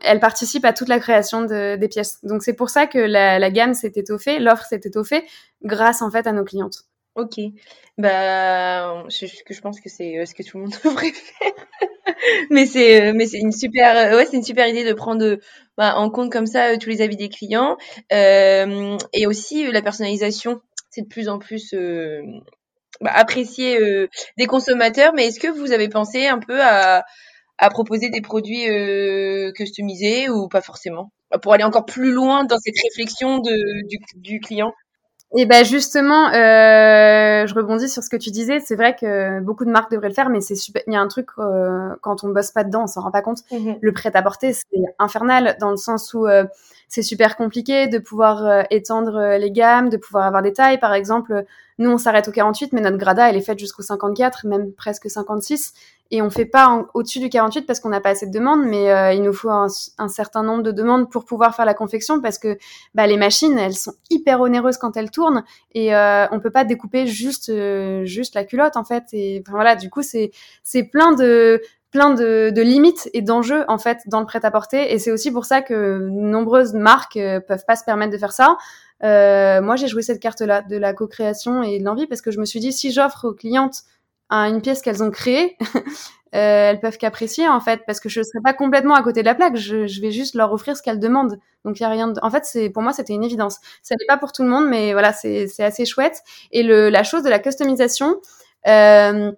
[0.03, 2.19] elles participent à toute la création de, des pièces.
[2.23, 5.25] Donc c'est pour ça que la, la gamme s'est étoffée, l'offre s'est étoffée
[5.63, 6.83] grâce en fait à nos clientes.
[7.15, 7.35] Ok,
[7.99, 11.53] bah je, je pense que c'est euh, ce que tout le monde devrait faire.
[12.49, 15.37] mais c'est euh, mais c'est une super euh, ouais c'est une super idée de prendre
[15.77, 17.77] bah, en compte comme ça tous les avis des clients.
[18.09, 20.61] Et aussi la personnalisation.
[20.89, 21.73] C'est de plus en plus
[23.01, 23.79] bah, apprécié
[24.37, 25.13] des consommateurs.
[25.15, 27.03] Mais est-ce que vous avez pensé un peu à
[27.59, 28.65] à proposer des produits
[29.55, 31.11] customisés ou pas forcément?
[31.41, 34.71] Pour aller encore plus loin dans cette réflexion de, du, du client
[35.35, 38.59] et ben justement, euh, je rebondis sur ce que tu disais.
[38.59, 40.83] C'est vrai que beaucoup de marques devraient le faire, mais c'est super.
[40.85, 43.21] Il y a un truc euh, quand on bosse pas dedans, on s'en rend pas
[43.21, 43.39] compte.
[43.51, 43.77] Mhm.
[43.81, 46.45] Le prêt à porter, c'est infernal dans le sens où euh,
[46.87, 50.79] c'est super compliqué de pouvoir étendre les gammes, de pouvoir avoir des tailles.
[50.79, 51.45] Par exemple,
[51.79, 55.09] nous on s'arrête au 48, mais notre grada elle est faite jusqu'au 54, même presque
[55.09, 55.73] 56,
[56.11, 58.91] et on fait pas au-dessus du 48 parce qu'on n'a pas assez de demandes, mais
[58.91, 59.67] euh, il nous faut un,
[60.07, 62.57] certain nombre de demandes pour pouvoir faire la confection parce que
[62.93, 66.65] bah, les machines elles sont hyper onéreuses quand elles tournent et euh, on peut pas
[66.65, 67.51] découper juste
[68.03, 69.05] juste la culotte en fait.
[69.13, 70.31] Et voilà, du coup c'est
[70.63, 71.61] c'est plein de
[71.93, 75.61] plein de, limites et d'enjeux en fait dans le prêt-à-porter et c'est aussi pour ça
[75.61, 78.57] que nombreuses marques euh, peuvent pas se permettre de faire ça.
[79.03, 82.39] Euh, moi j'ai joué cette carte-là de la co-création et de l'envie parce que je
[82.39, 83.83] me suis dit si j'offre aux clientes
[84.29, 85.57] une pièce qu'elles ont créée,
[86.35, 89.21] euh, elles peuvent qu'apprécier en fait parce que je ne serai pas complètement à côté
[89.21, 91.37] de la plaque, je, je vais juste leur offrir ce qu'elles demandent.
[91.65, 92.19] Donc il y a rien de...
[92.23, 93.59] En fait, c'est pour moi c'était une évidence.
[93.81, 97.03] Ça n'est pas pour tout le monde mais voilà, c'est assez chouette et le la
[97.03, 98.15] chose de la customisation
[98.67, 99.31] euh,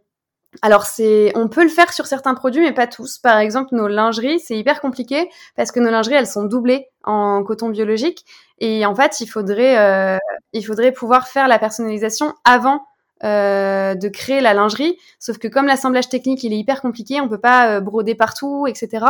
[0.62, 3.18] alors c'est, on peut le faire sur certains produits, mais pas tous.
[3.20, 7.44] Par exemple, nos lingeries, c'est hyper compliqué parce que nos lingeries, elles sont doublées en
[7.44, 8.26] coton biologique,
[8.60, 10.18] et en fait, il faudrait, euh,
[10.54, 12.86] il faudrait pouvoir faire la personnalisation avant
[13.24, 14.98] euh, de créer la lingerie.
[15.20, 18.68] Sauf que comme l'assemblage technique il est hyper compliqué, on peut pas euh, broder partout,
[18.68, 19.06] etc.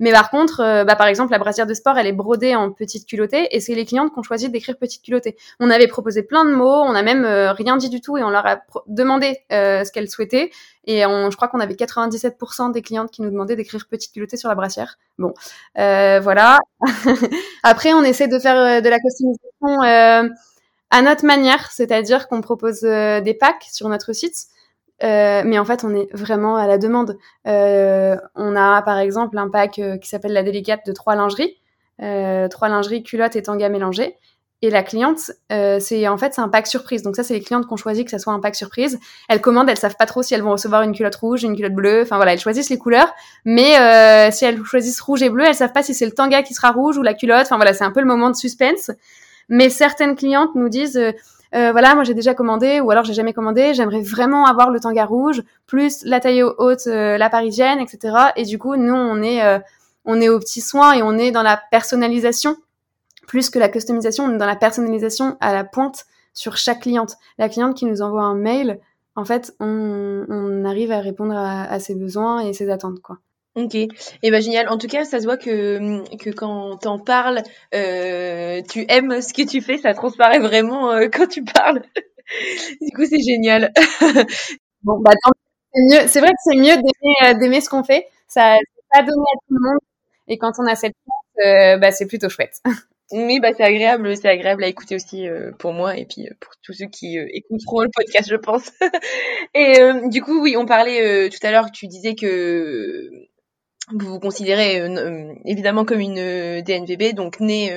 [0.00, 2.72] Mais par contre, euh, bah, par exemple la brassière de sport, elle est brodée en
[2.72, 5.36] petite culottée et c'est les clientes qui ont choisi d'écrire petite culottée.
[5.60, 8.30] On avait proposé plein de mots, on a même rien dit du tout et on
[8.30, 10.50] leur a demandé ce qu'elles souhaitaient.
[10.86, 14.38] Et on, je crois qu'on avait 97% des clientes qui nous demandaient d'écrire petite culottée
[14.38, 14.96] sur la brassière.
[15.18, 15.34] Bon,
[15.76, 16.58] voilà.
[17.62, 20.32] Après, on essaie de faire de la customisation
[20.92, 24.36] à notre manière, c'est-à-dire qu'on propose euh, des packs sur notre site.
[25.02, 27.16] Euh, mais en fait, on est vraiment à la demande.
[27.48, 31.56] Euh, on a par exemple un pack qui s'appelle la délicate de trois lingeries,
[31.98, 34.16] trois lingeries, culottes et tangas mélangés.
[34.64, 37.02] Et la cliente, c'est en fait c'est un pack surprise.
[37.02, 39.00] Donc ça, c'est les clientes qui ont choisi que ça soit un pack surprise.
[39.28, 41.74] Elles commandent, elles savent pas trop si elles vont recevoir une culotte rouge, une culotte
[41.74, 42.02] bleue.
[42.02, 43.12] Enfin voilà, elles choisissent les couleurs.
[43.44, 46.54] Mais si elles choisissent rouge et bleu, elles savent pas si c'est le tanga qui
[46.54, 47.46] sera rouge ou la culotte.
[47.46, 48.92] Enfin voilà, c'est un peu le moment de suspense.
[49.48, 53.32] Mais certaines clientes nous disent euh, voilà, moi j'ai déjà commandé ou alors j'ai jamais
[53.32, 58.16] commandé, j'aimerais vraiment avoir le tanga rouge plus la taille haute, la parisienne, etc.
[58.36, 59.42] Et du coup, nous on est
[60.04, 62.56] on est aux petits soins et on est dans la personnalisation
[63.26, 67.16] plus que la customisation, on est dans la personnalisation à la pointe sur chaque cliente.
[67.38, 68.80] La cliente qui nous envoie un mail,
[69.16, 73.18] en fait, on, arrive à répondre à, ses besoins et ses attentes, quoi.
[73.54, 73.88] Ok, et
[74.22, 74.68] eh ben génial.
[74.70, 77.42] En tout cas, ça se voit que que quand t'en parles,
[77.74, 81.82] euh, tu aimes ce que tu fais, ça transparaît vraiment euh, quand tu parles.
[82.80, 83.72] du coup, c'est génial.
[84.82, 85.12] bon, bah
[85.74, 86.08] c'est mieux.
[86.08, 86.76] C'est vrai que c'est mieux
[87.38, 88.08] d'aimer euh, ce qu'on fait.
[88.26, 89.80] Ça, c'est pas donné à tout le monde.
[90.28, 92.62] Et quand on a cette chance, bah c'est plutôt chouette.
[93.12, 96.34] Oui, bah c'est agréable, c'est agréable à écouter aussi euh, pour moi et puis euh,
[96.40, 98.70] pour tous ceux qui euh, écouteront le podcast, je pense.
[99.54, 103.10] et du coup, oui, on parlait tout à l'heure, tu disais que
[103.90, 104.80] vous vous considérez
[105.44, 107.74] évidemment comme une DNVB, donc née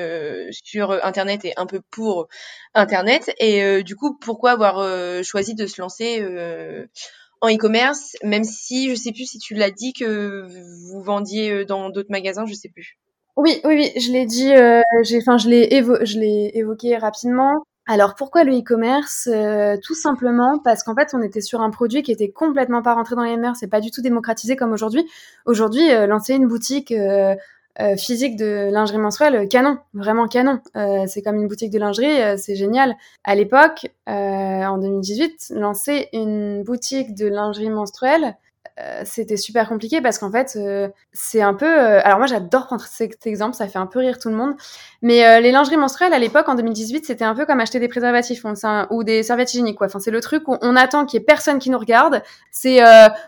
[0.51, 2.27] sur Internet et un peu pour
[2.73, 3.33] Internet.
[3.39, 6.23] Et du coup, pourquoi avoir choisi de se lancer
[7.41, 10.47] en e-commerce, même si je sais plus si tu l'as dit que
[10.89, 12.97] vous vendiez dans d'autres magasins, je sais plus.
[13.37, 17.65] Oui, oui, oui, je l'ai dit, euh, j'ai, enfin, je l'ai, je l'ai évoqué rapidement.
[17.87, 19.29] Alors pourquoi le e-commerce?
[19.31, 22.95] Euh, Tout simplement parce qu'en fait on était sur un produit qui était complètement pas
[22.95, 25.07] rentré dans les mœurs, c'est pas du tout démocratisé comme aujourd'hui.
[25.45, 26.93] Aujourd'hui, euh, lancer une boutique
[27.97, 30.61] physique de lingerie menstruelle, canon, vraiment canon.
[31.07, 32.95] c'est comme une boutique de lingerie, c'est génial.
[33.25, 38.31] À l'époque, en 2018, lancer une boutique de lingerie menstruelle, euh,
[39.05, 41.65] c'était super compliqué parce qu'en fait, euh, c'est un peu.
[41.65, 44.55] Euh, alors moi, j'adore prendre cet exemple, ça fait un peu rire tout le monde.
[45.01, 48.43] Mais les lingeries menstruelles à l'époque, en 2018, c'était un peu comme acheter des préservatifs
[48.89, 49.77] ou des serviettes hygiéniques.
[49.77, 49.87] Quoi.
[49.87, 52.23] Enfin, c'est le truc où on attend qu'il y ait personne qui nous regarde.
[52.51, 52.81] C'est,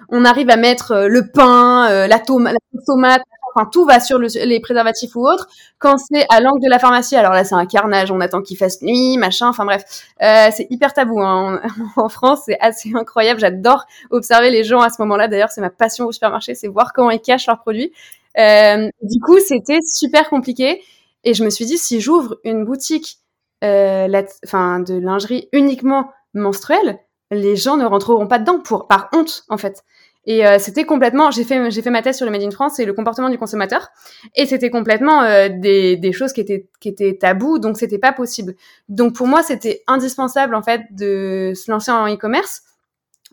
[0.10, 3.22] on arrive à mettre le pain, la, la tomate,
[3.58, 5.48] enfin tout va sur les préservatifs ou autres.
[5.80, 8.58] Quand c'est à l'angle de la pharmacie, alors là c'est un carnage, on attend qu'il
[8.58, 9.84] fasse nuit, machin, enfin bref,
[10.22, 11.62] euh, c'est hyper tabou hein.
[11.98, 13.39] en, France, c'est assez incroyable.
[13.39, 15.28] J'adore observer les gens à ce moment-là.
[15.28, 17.91] D'ailleurs, c'est ma passion au supermarché, c'est voir comment ils cachent leurs produits.
[18.38, 20.84] Euh, du coup, c'était super compliqué
[21.24, 23.17] et je me suis dit si j'ouvre une boutique,
[23.63, 27.00] euh, de lingerie uniquement menstruelle,
[27.32, 29.84] les gens ne rentreront pas dedans pour par honte en fait.
[30.28, 32.80] Et euh, c'était complètement, j'ai fait, j'ai fait ma thèse sur le Made in France
[32.80, 33.88] et le comportement du consommateur.
[34.36, 38.12] Et c'était complètement euh, des, des choses qui étaient, qui étaient tabous, donc c'était pas
[38.12, 38.54] possible.
[38.90, 42.62] Donc pour moi, c'était indispensable en fait de se lancer en e-commerce.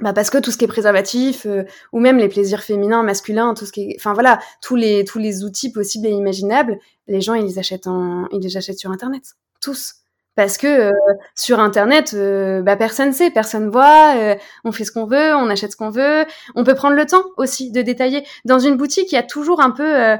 [0.00, 3.54] Bah parce que tout ce qui est préservatif euh, ou même les plaisirs féminins, masculins,
[3.54, 7.34] tout ce qui enfin voilà, tous les tous les outils possibles et imaginables, les gens
[7.34, 9.22] ils les achètent en, ils les achètent sur internet,
[9.60, 9.94] tous
[10.36, 10.92] parce que euh,
[11.34, 15.48] sur internet euh, bah, personne sait personne voit euh, on fait ce qu'on veut on
[15.48, 16.24] achète ce qu'on veut.
[16.54, 18.24] On peut prendre le temps aussi de détailler.
[18.44, 20.16] Dans une boutique il y a toujours un peu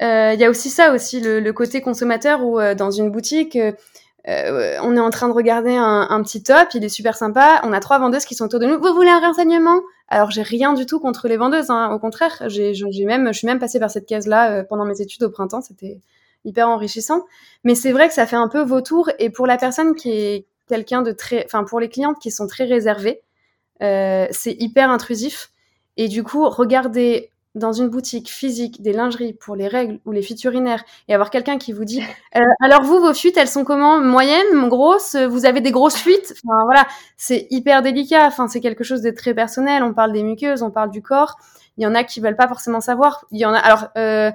[0.00, 3.58] il y a aussi ça aussi le, côté consommateur où dans une boutique
[4.26, 7.72] on est en train de regarder un, un, petit top il est super sympa on
[7.72, 8.80] a trois vendeuses qui sont autour de nous.
[8.80, 9.80] Vous voulez un renseignement?
[10.08, 11.90] Alors j'ai rien du tout contre les vendeuses hein.
[11.92, 12.74] au contraire j'ai
[13.04, 16.00] même je suis même passée par cette case là pendant mes études au printemps c'était
[16.46, 17.24] hyper enrichissant.
[17.64, 19.10] Mais c'est vrai que ça fait un peu vautour.
[19.18, 22.46] Et pour la personne qui est quelqu'un de très, enfin pour les clientes qui sont
[22.46, 23.22] très réservées,
[23.82, 25.52] euh, c'est hyper intrusif.
[25.96, 30.20] Et du coup, regarder dans une boutique physique des lingeries pour les règles ou les
[30.20, 32.02] fuites urinaires et avoir quelqu'un qui vous dit
[32.36, 33.98] euh, alors vous vos fuites elles sont comment?
[33.98, 35.16] Moyennes grosses?
[35.16, 36.34] Vous avez des grosses fuites?
[36.44, 36.86] Enfin voilà.
[37.16, 38.26] C'est hyper délicat.
[38.26, 39.82] Enfin c'est quelque chose de très personnel.
[39.82, 41.36] On parle des muqueuses on parle du corps.
[41.78, 43.24] Il y en a qui veulent pas forcément savoir.
[43.32, 44.30] Il y en a alors euh,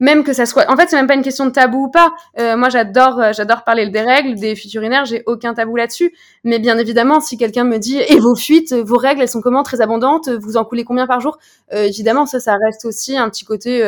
[0.00, 2.14] même que ça soit en fait c'est même pas une question de tabou ou pas.
[2.38, 6.14] Euh, moi j'adore euh, j'adore parler des règles des fuites urinaires j'ai aucun tabou là-dessus.
[6.42, 9.62] Mais bien évidemment si quelqu'un me dit et vos fuites vos règles elles sont comment
[9.62, 11.38] très abondantes vous en coulez combien par jour?
[11.72, 13.82] Euh, évidemment ça ça reste aussi un petit côté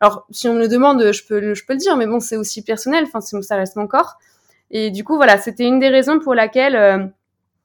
[0.00, 2.36] alors si on me le demande je peux je peux le dire mais bon c'est
[2.36, 4.18] aussi personnel enfin ça reste mon corps.
[4.70, 7.12] Et du coup voilà c'était une des raisons pour laquelle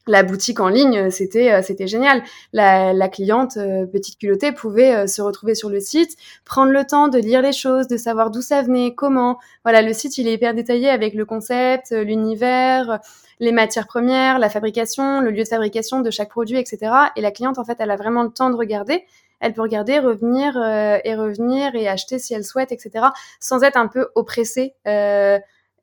[0.10, 2.24] la boutique en ligne, c'était euh, c'était génial.
[2.52, 7.08] La, cliente euh, petite culottée pouvait euh, se retrouver sur le site, prendre le temps
[7.08, 9.38] de lire les choses, de savoir d'où ça venait, comment.
[9.64, 13.00] Voilà, le site il est hyper détaillé avec le concept, l'univers,
[13.40, 16.92] les matières premières, la fabrication, le lieu de fabrication de chaque produit, etc.
[17.16, 19.06] Et la cliente en fait, elle a vraiment le temps de regarder.
[19.40, 23.06] Elle peut regarder, revenir et revenir et acheter si elle souhaite, etc.
[23.40, 24.74] Sans être un peu oppressée.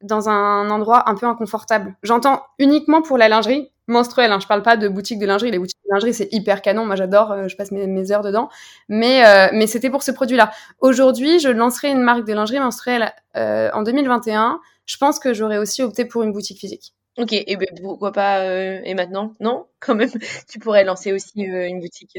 [0.02, 1.94] dans un endroit un peu inconfortable.
[2.02, 4.33] J'entends uniquement pour la lingerie, menstruelle.
[4.33, 4.40] Hein.
[4.40, 5.51] Je parle pas de boutique de lingerie.
[5.51, 6.85] Les boutiques de lingerie, c'est hyper canon.
[6.85, 7.33] Moi, j'adore.
[7.33, 8.49] Euh, je passe mes, heures dedans.
[8.88, 10.51] Mais, euh, mais c'était pour ce produit-là.
[10.81, 14.61] Aujourd'hui, je lancerai une marque de lingerie menstruelle euh, en 2021.
[14.87, 16.94] Je pense que j'aurais aussi opté pour une boutique physique.
[17.18, 19.33] Ok, et ben pourquoi pas et maintenant?
[19.40, 20.11] Non, quand même,
[20.49, 22.14] tu pourrais lancer aussi une boutique.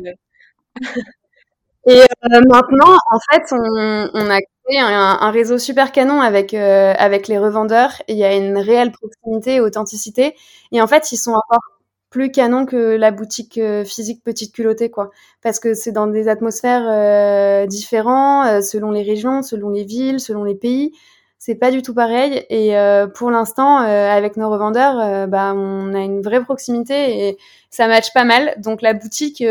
[1.86, 2.02] et
[2.32, 8.02] maintenant, en fait, on, on, a créé un, réseau super canon avec avec les revendeurs.
[8.08, 10.36] Il y a une réelle proximité et authenticité.
[10.72, 11.62] Et en fait, ils sont encore
[12.10, 15.10] plus canon que la boutique physique petite culottée quoi
[15.42, 20.46] parce que c'est dans des atmosphères euh, différents selon les régions selon les villes selon
[20.46, 20.94] les pays
[21.40, 22.46] c'est pas du tout pareil.
[22.50, 27.28] Et euh, pour l'instant, euh, avec nos revendeurs, euh, bah, on a une vraie proximité
[27.28, 27.38] et
[27.70, 28.56] ça match pas mal.
[28.58, 29.44] Donc la boutique,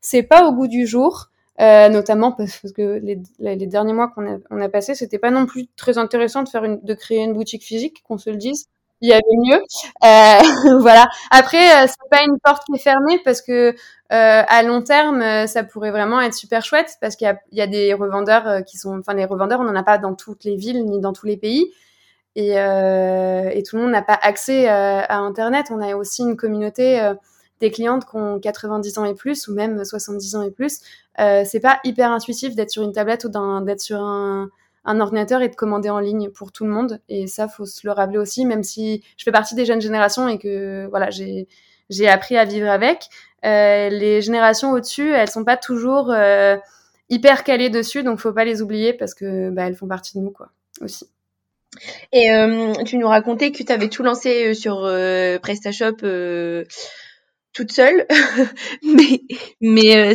[0.00, 1.28] c'est pas au goût du jour.
[1.58, 5.46] Notamment parce que les, les derniers mois qu'on a, on a passé, c'était pas non
[5.46, 8.68] plus très intéressant de faire une, de créer une boutique physique, qu'on se le dise
[9.00, 9.60] il y avait mieux.
[10.04, 11.08] Euh, voilà.
[11.30, 13.74] Après, euh, c'est pas une porte qui est fermée parce que euh,
[14.10, 17.66] à long terme, euh, ça pourrait vraiment être super chouette parce qu'il y y a
[17.66, 20.84] des revendeurs qui sont, enfin les revendeurs, on n'en a pas dans toutes les villes
[20.84, 21.72] ni dans tous les pays.
[22.38, 25.68] Et, et tout le monde n'a pas accès à Internet.
[25.70, 27.00] On a aussi une communauté
[27.60, 30.80] des clientes qui ont 90 ans et plus ou même 70 ans et plus.
[31.18, 33.28] c'est pas hyper intuitif d'être sur une tablette ou
[33.64, 34.00] d'être sur
[34.86, 37.00] un ordinateur et de commander en ligne pour tout le monde.
[37.08, 40.28] Et ça, faut se le rappeler aussi, même si je fais partie des jeunes générations
[40.28, 43.08] et que voilà, j'ai appris à vivre avec.
[43.44, 46.56] Euh, les générations au-dessus, elles sont pas toujours euh,
[47.10, 50.22] hyper calées dessus, donc faut pas les oublier parce que bah, elles font partie de
[50.22, 51.06] nous quoi aussi.
[52.12, 54.82] Et euh, tu nous racontais que tu avais tout lancé sur
[55.42, 55.96] PrestaShop
[57.56, 58.06] toute seule,
[58.84, 59.20] mais
[59.60, 60.14] mais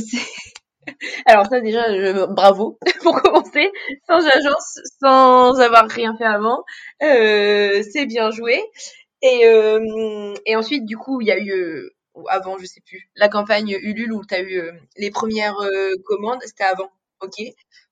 [1.25, 1.84] alors ça déjà,
[2.27, 3.71] bravo pour commencer,
[4.08, 6.63] sans agence, sans avoir rien fait avant,
[7.04, 8.62] euh, c'est bien joué.
[9.23, 11.89] Et, euh, et ensuite, du coup, il y a eu, euh,
[12.30, 14.62] avant, je sais plus, la campagne Ulule où tu as eu
[14.97, 15.58] les premières
[16.06, 17.36] commandes, c'était avant, ok?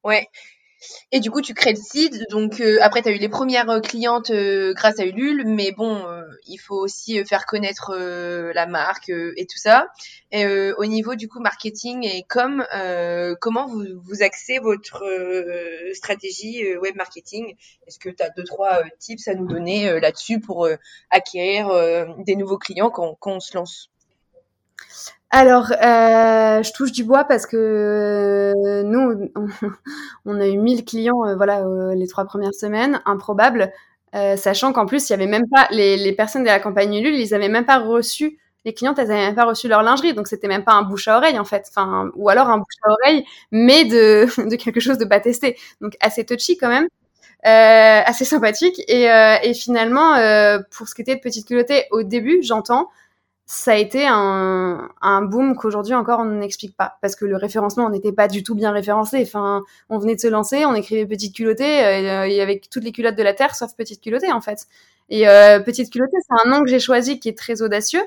[0.03, 0.27] Ouais.
[1.11, 2.29] Et du coup, tu crées le site.
[2.29, 5.43] Donc, euh, après, tu as eu les premières euh, clientes euh, grâce à Ulule.
[5.47, 6.05] Mais bon,
[6.47, 9.87] il faut aussi faire connaître la marque et tout ça.
[10.33, 12.65] Au niveau du coup marketing et com,
[13.41, 15.03] comment vous, vous axez votre
[15.93, 17.55] stratégie web marketing?
[17.87, 20.67] Est-ce que tu as deux, trois tips à nous donner là-dessus pour
[21.09, 21.69] acquérir
[22.25, 23.89] des nouveaux clients quand on se lance?
[25.31, 29.29] Alors, euh, je touche du bois parce que euh, nous,
[30.25, 31.63] on, a eu 1000 clients, euh, voilà,
[31.93, 33.71] les trois premières semaines, improbable,
[34.13, 37.35] sachant qu'en plus, il y avait même pas les, personnes de la campagne Ulule, ils
[37.35, 40.47] avaient même pas reçu les clientes, elles avaient même pas reçu leur lingerie, donc c'était
[40.47, 43.23] même pas un bouche à oreille en fait, enfin, ou alors un bouche à oreille,
[43.51, 46.87] mais de, de quelque chose de pas testé, donc assez touchy quand même.
[47.43, 49.03] assez sympathique et,
[49.43, 50.15] et finalement
[50.71, 52.89] pour ce qui était de petite culottée au début j'entends
[53.51, 57.89] ça a été un, un boom qu'aujourd'hui encore on n'explique pas parce que le référencement
[57.89, 59.23] n'était pas du tout bien référencé.
[59.23, 62.91] Enfin, on venait de se lancer, on écrivait petite culottée euh, et avec toutes les
[62.91, 64.67] culottes de la terre sauf petite culottée en fait.
[65.09, 68.03] Et euh, petite culottée, c'est un nom que j'ai choisi qui est très audacieux.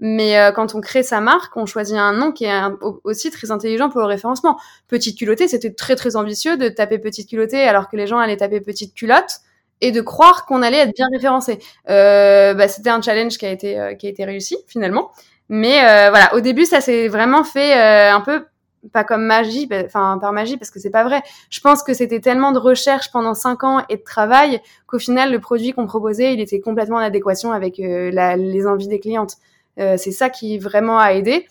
[0.00, 2.60] Mais euh, quand on crée sa marque, on choisit un nom qui est
[3.04, 4.58] aussi très intelligent pour le référencement.
[4.88, 8.36] Petite culottée, c'était très très ambitieux de taper petite culottée alors que les gens allaient
[8.36, 9.42] taper petite culotte
[9.82, 11.58] et de croire qu'on allait être bien référencé.
[11.90, 15.10] Euh, bah, c'était un challenge qui a été euh, qui a été réussi finalement.
[15.48, 18.46] Mais euh, voilà, au début, ça s'est vraiment fait un peu
[18.92, 21.20] pas comme magie, bah, enfin par magie parce que c'est pas vrai.
[21.50, 25.30] Je pense que c'était tellement de recherche pendant cinq ans et de travail qu'au final
[25.30, 29.36] le produit qu'on proposait, il était complètement en adéquation avec les envies des clientes.
[29.76, 31.46] c'est ça qui vraiment a aidé.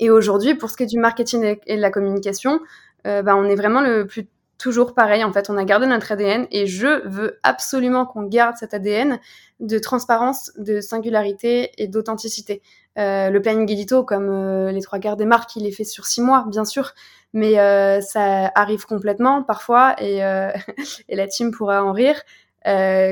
[0.00, 2.60] Et aujourd'hui, pour ce qui est du marketing et de la communication,
[3.04, 4.26] bah, on est vraiment le plus
[4.64, 8.56] toujours pareil, en fait, on a gardé notre ADN et je veux absolument qu'on garde
[8.56, 9.20] cet ADN
[9.60, 12.62] de transparence, de singularité et d'authenticité.
[12.96, 16.06] Euh, le planning édito, comme euh, les trois quarts des marques, il est fait sur
[16.06, 16.94] six mois, bien sûr,
[17.34, 20.20] mais euh, ça arrive complètement parfois et,
[21.10, 22.22] la team pourra en rire.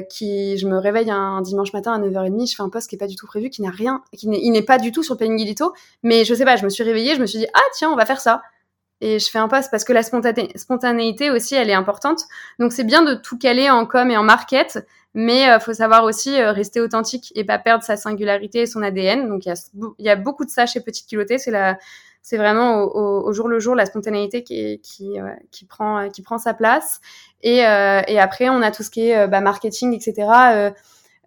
[0.08, 2.98] qui, je me réveille un, dimanche matin à 9h30, je fais un post qui est
[2.98, 5.66] pas du tout prévu, qui n'a rien, qui n'est pas du tout sur le
[6.02, 7.96] mais je sais pas, je me suis réveillée, je me suis dit, ah tiens, on
[7.96, 8.40] va faire ça
[9.02, 12.20] et je fais un post parce que la spontanéité aussi, elle est importante.
[12.60, 16.04] Donc c'est bien de tout caler en com et en market, mais euh, faut savoir
[16.04, 19.28] aussi euh, rester authentique et pas perdre sa singularité et son ADN.
[19.28, 19.54] Donc il
[19.98, 21.38] y a, beaucoup de ça chez Petite Culottée.
[21.38, 27.00] C'est vraiment au, jour le jour la spontanéité qui, qui prend, sa place.
[27.42, 30.72] Et, euh, et après on a tout ce qui est bah, marketing, etc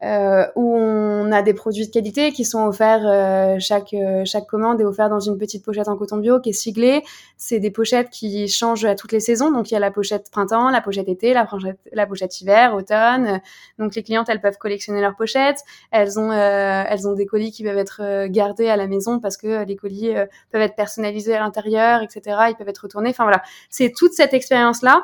[0.06, 4.46] euh, où on a des produits de qualité qui sont offerts, euh, chaque, euh, chaque
[4.46, 7.04] commande est offerte dans une petite pochette en coton bio qui est siglée.
[7.38, 9.52] C'est des pochettes qui changent à toutes les saisons.
[9.52, 12.75] Donc il y a la pochette printemps, la pochette été, la pochette, la pochette hiver,
[12.75, 13.42] automne.
[13.79, 15.62] Donc les clientes, elles peuvent collectionner leurs pochettes.
[15.90, 19.38] Elles ont, euh, elles ont des colis qui peuvent être gardés à la maison parce
[19.38, 20.13] que les colis
[20.52, 22.38] peuvent être personnalisés à l'intérieur, etc.
[22.50, 23.10] Ils peuvent être retournés.
[23.10, 25.04] Enfin voilà, c'est toute cette expérience-là.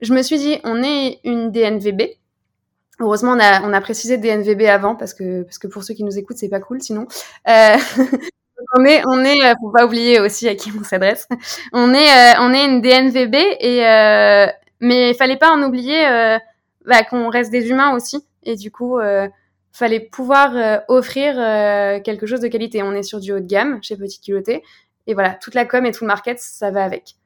[0.00, 2.02] Je me suis dit, on est une DNVB,
[3.00, 6.02] Heureusement, on a, on a précisé DNVB avant parce que, parce que pour ceux qui
[6.02, 7.06] nous écoutent, c'est pas cool sinon.
[7.48, 7.76] Euh,
[8.76, 11.28] on est, on est, faut pas oublier aussi à qui on s'adresse.
[11.72, 14.46] On est, euh, on est une DNVB et, euh,
[14.80, 16.04] Mais il fallait pas en oublier
[16.86, 18.24] bah, qu'on reste des humains aussi.
[18.42, 18.98] Et du coup,
[19.72, 21.34] fallait pouvoir offrir
[22.02, 22.82] quelque chose de qualité.
[22.82, 24.64] On est sur du haut de gamme chez Petit Culotté.
[25.06, 27.17] Et voilà, toute la com et tout le market, ça va avec.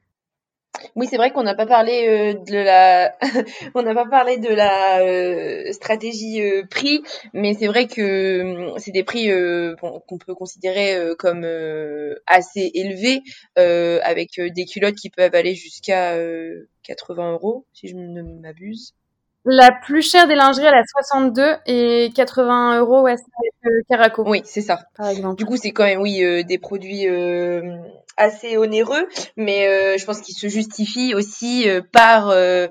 [0.95, 3.15] Oui, c'est vrai qu'on n'a pas parlé euh, de la,
[3.75, 7.01] on n'a pas parlé de la euh, stratégie euh, prix,
[7.33, 9.29] mais c'est vrai que hum, c'est des prix
[9.79, 11.45] qu'on peut considérer comme
[12.27, 13.21] assez élevés,
[13.55, 16.17] avec des culottes qui peuvent aller jusqu'à
[16.83, 18.93] 80 euros, si je ne m'abuse.
[19.45, 24.23] La plus chère des lingeries, elle à 62 et 80 euros, ouais, c'est Caraco.
[24.25, 24.87] Oui, c'est ça.
[24.95, 25.35] Par exemple.
[25.35, 27.77] Du coup, c'est quand même, oui, euh, des produits euh,
[28.15, 32.69] assez onéreux, mais euh, je pense qu'ils se justifient aussi par la,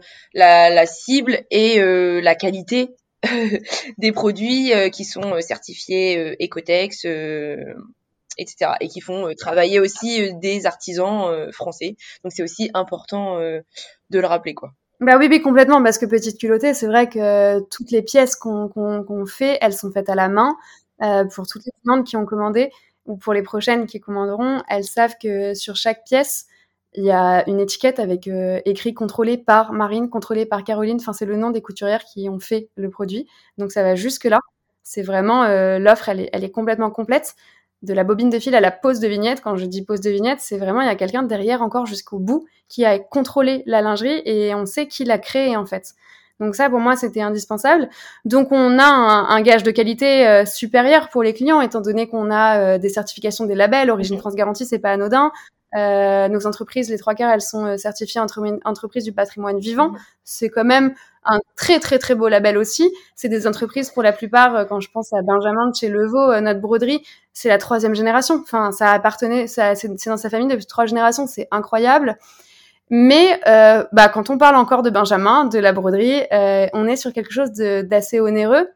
[0.71, 1.79] la, cible et
[2.23, 2.97] la qualité
[3.99, 7.05] des produits qui sont certifiés Ecotex,
[8.39, 8.73] etc.
[8.81, 11.97] Et qui font travailler aussi des artisans français.
[12.25, 14.73] Donc, c'est aussi important de le rappeler, quoi.
[15.03, 19.27] Bah oui, oui, complètement, parce que petite culottée, c'est vrai que toutes les pièces qu'on
[19.27, 20.57] fait, elles sont faites à la main.
[21.03, 22.71] Euh, pour toutes les clientes qui ont commandé
[23.07, 26.47] ou pour les prochaines qui commanderont, elles savent que sur chaque pièce,
[26.95, 30.99] il y a une étiquette avec euh, écrit contrôlé par Marine, contrôlé par Caroline.
[31.01, 33.27] Enfin, c'est le nom des couturières qui ont fait le produit.
[33.59, 34.39] Donc ça va jusque là.
[34.85, 37.35] C'est vraiment euh, l'offre, elle est complètement complète
[37.83, 39.41] de la bobine de fil à la pose de vignette.
[39.43, 42.19] Quand je dis pose de vignette, c'est vraiment il y a quelqu'un derrière encore jusqu'au
[42.19, 45.95] bout qui a contrôlé la lingerie et on sait qui l'a créé en fait.
[46.41, 47.89] Donc ça, pour moi, c'était indispensable.
[48.25, 52.31] Donc on a un, gage de qualité euh, supérieur pour les clients, étant donné qu'on
[52.31, 53.91] a euh, des certifications des labels.
[53.91, 55.31] Origine France Garantie, c'est pas anodin.
[55.77, 59.93] Euh, nos entreprises, les trois quarts, elles sont certifiées entre entreprises du patrimoine vivant.
[60.25, 60.95] C'est quand même
[61.25, 62.91] un très très très beau label aussi.
[63.15, 66.61] C'est des entreprises pour la plupart, quand je pense à Benjamin de chez Levaux, notre
[66.61, 67.03] broderie,
[67.33, 68.41] c'est la troisième génération.
[68.43, 71.27] Enfin, ça appartenait, ça, c'est dans sa famille depuis trois générations.
[71.27, 72.19] C'est incroyable.
[72.95, 76.97] Mais euh, bah, quand on parle encore de Benjamin, de la broderie, euh, on est
[76.97, 78.69] sur quelque chose d'assez onéreux.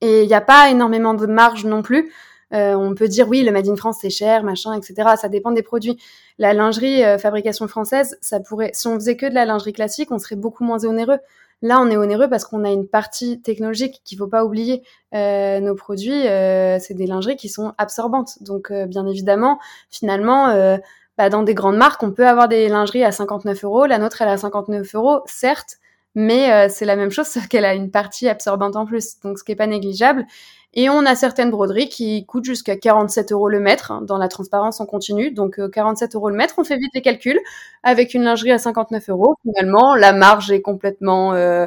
[0.00, 2.10] Et il n'y a pas énormément de marge non plus.
[2.52, 5.10] Euh, on peut dire oui, le Made in France c'est cher, machin, etc.
[5.20, 5.98] Ça dépend des produits.
[6.38, 10.18] La lingerie fabrication française, ça pourrait, si on faisait que de la lingerie classique, on
[10.18, 11.18] serait beaucoup moins onéreux.
[11.62, 14.82] Là, on est onéreux parce qu'on a une partie technologique qu'il faut pas oublier.
[15.12, 18.42] nos produits, c'est des lingeries qui sont absorbantes.
[18.42, 20.78] Donc, bien évidemment, finalement,
[21.18, 23.86] bah, dans des grandes marques, on peut avoir des lingeries à 59 euros.
[23.86, 25.78] La nôtre, elle est à 59 euros, certes,
[26.16, 29.38] mais euh, c'est la même chose, sauf qu'elle a une partie absorbante en plus, donc
[29.38, 30.26] ce qui est pas négligeable.
[30.74, 33.92] Et on a certaines broderies qui coûtent jusqu'à 47 euros le mètre.
[33.92, 35.30] Hein, dans la transparence, on continue.
[35.30, 37.40] Donc 47 euh, euros le mètre, on fait vite les calculs.
[37.82, 41.66] Avec une lingerie à 59 euros, finalement, la marge est complètement euh,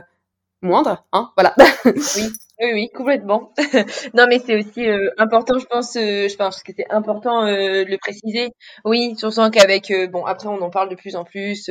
[0.61, 1.05] moindre.
[1.11, 1.55] Hein, voilà.
[1.85, 2.29] oui.
[2.61, 3.53] Oui, oui, complètement.
[4.13, 5.95] non, mais c'est aussi euh, important, je pense.
[5.95, 8.49] Euh, je pense que c'est important euh, de le préciser.
[8.83, 11.69] Oui, surtout qu'avec bon, après on en parle de plus en plus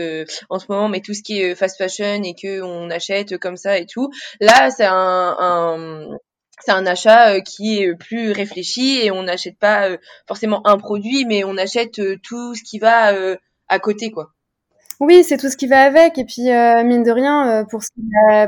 [0.49, 3.57] en ce moment, mais tout ce qui est fast fashion et que on achète comme
[3.59, 4.09] ça et tout,
[4.41, 6.17] là, c'est un, un
[6.61, 9.91] c'est un achat qui est plus réfléchi et on n'achète pas
[10.27, 13.13] forcément un produit, mais on achète tout ce qui va
[13.69, 14.31] à côté, quoi.
[15.01, 16.19] Oui, c'est tout ce qui va avec.
[16.19, 18.03] Et puis, euh, mine de rien, euh, pour ce, qui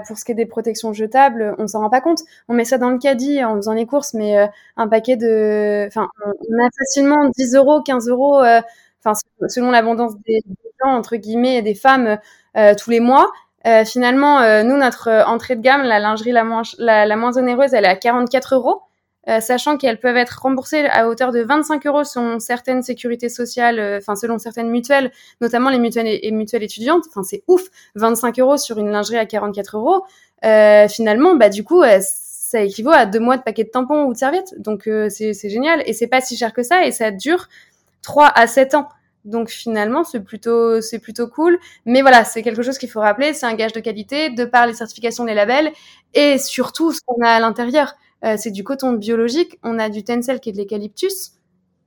[0.07, 2.21] pour ce est des protections jetables, on s'en rend pas compte.
[2.49, 4.47] On met ça dans le caddie en faisant les courses, mais euh,
[4.77, 5.87] un paquet de...
[5.87, 8.43] Enfin, on a facilement 10 euros, 15 euros,
[9.49, 10.41] selon l'abondance des,
[10.83, 12.19] gens, entre guillemets, et des femmes,
[12.79, 13.31] tous les mois.
[13.87, 17.85] finalement, nous, notre entrée de gamme, la lingerie la moins, la, la moins onéreuse, elle
[17.85, 18.83] est à 44 euros.
[19.29, 23.79] Euh, sachant qu'elles peuvent être remboursées à hauteur de 25 euros selon certaines sécurités sociales,
[23.79, 25.13] euh, enfin selon certaines mutuelles,
[25.43, 27.05] notamment les mutuelles et, mutuelles étudiantes.
[27.09, 27.63] Enfin c'est ouf,
[27.97, 30.05] 25 euros sur une lingerie à 44 euros.
[30.45, 34.15] Euh, finalement, bah du coup, ça équivaut à deux mois de paquet de tampons ou
[34.15, 34.55] de serviettes.
[34.59, 37.49] Donc c'est génial et c'est pas si cher que ça et ça dure
[38.03, 38.89] 3 à 7 ans.
[39.27, 41.59] Donc finalement, c'est plutôt c'est plutôt cool.
[41.85, 44.67] Mais voilà, c'est quelque chose qu'il faut rappeler, c'est un gage de qualité de par
[44.67, 45.73] les certifications des labels
[46.15, 47.95] et surtout ce qu'on a à l'intérieur.
[48.25, 51.33] Euh, c'est du coton biologique, on a du tencel qui est de l'eucalyptus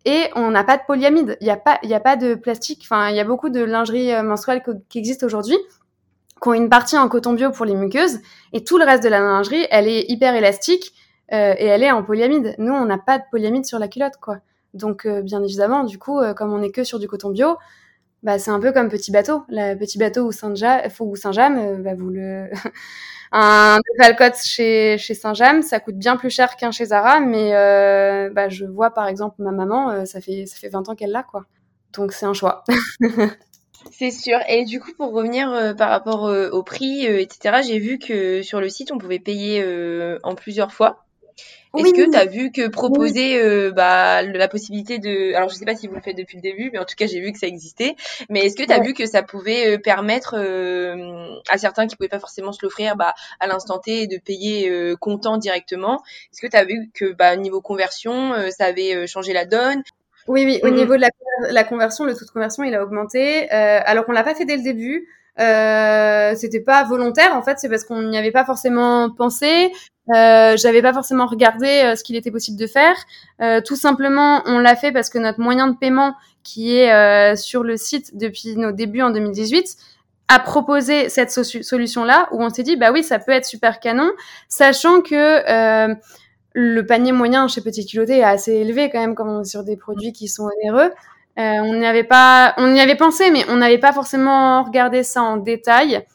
[0.06, 1.38] et on n'a pas de polyamide.
[1.42, 2.82] Il n'y a pas, a pas de plastique.
[2.84, 5.58] Enfin, il y a beaucoup de lingerie euh, menstruelle qui existent aujourd'hui,
[6.42, 8.20] qui ont une partie en coton bio pour les muqueuses
[8.52, 10.94] et tout le reste de la lingerie, elle est hyper élastique
[11.32, 12.56] euh, et elle est en polyamide.
[12.58, 14.38] Nous, on n'a pas de polyamide sur la culotte, quoi.
[14.74, 17.58] Donc, bien évidemment, du coup, comme on est que sur du coton bio,
[18.24, 19.44] bah, c'est un peu comme Petit Bateau.
[19.50, 22.50] La Petit Bateau ou Saint-James, bah, vous le
[23.36, 28.30] un Falcotte chez, chez Saint-James, ça coûte bien plus cher qu'un chez Zara, mais euh,
[28.30, 31.12] bah, je vois par exemple ma maman, euh, ça, fait, ça fait 20 ans qu'elle
[31.12, 31.46] l'a, quoi.
[31.94, 32.64] Donc c'est un choix.
[33.92, 34.38] C'est sûr.
[34.48, 38.62] Et du coup, pour revenir euh, par rapport au prix, etc., j'ai vu que sur
[38.62, 39.66] le site, on pouvait payer
[40.24, 41.04] en plusieurs fois.
[41.78, 45.34] Est-ce que tu as vu que proposer euh, bah, la possibilité de...
[45.34, 47.08] Alors je sais pas si vous le faites depuis le début, mais en tout cas
[47.08, 47.96] j'ai vu que ça existait.
[48.30, 51.96] Mais est-ce que tu as vu que ça pouvait euh, permettre euh, à certains qui
[51.96, 56.04] pouvaient pas forcément se l'offrir bah, à l'instant T de payer comptant directement?
[56.32, 59.82] Est-ce que tu as vu que bah, niveau conversion, ça avait changé la donne?
[60.28, 61.10] Oui, oui, au mmh niveau de la,
[61.50, 63.50] la, conversion, le taux de conversion, il a augmenté.
[63.50, 65.08] alors qu'on l'a pas fait dès le début.
[65.40, 69.72] Euh, c'était pas volontaire en fait, c'est parce qu'on n'y avait pas forcément pensé.
[70.10, 72.96] Euh, J'avais pas forcément regardé euh, ce qu'il était possible de faire.
[73.42, 77.36] Euh, tout simplement, on l'a fait parce que notre moyen de paiement, qui est euh,
[77.36, 79.78] sur le site depuis nos débuts en 2018,
[80.28, 84.10] a proposé cette solution-là où on s'est dit bah oui, ça peut être super canon,
[84.50, 85.94] sachant que
[86.54, 90.14] le panier moyen chez Petit Culotté est assez élevé quand même, comme sur des produits
[90.14, 90.92] qui sont onéreux.
[91.40, 95.02] Euh, on n'y avait pas, on y avait pensé, mais on n'avait pas forcément regardé
[95.02, 96.06] ça en détail.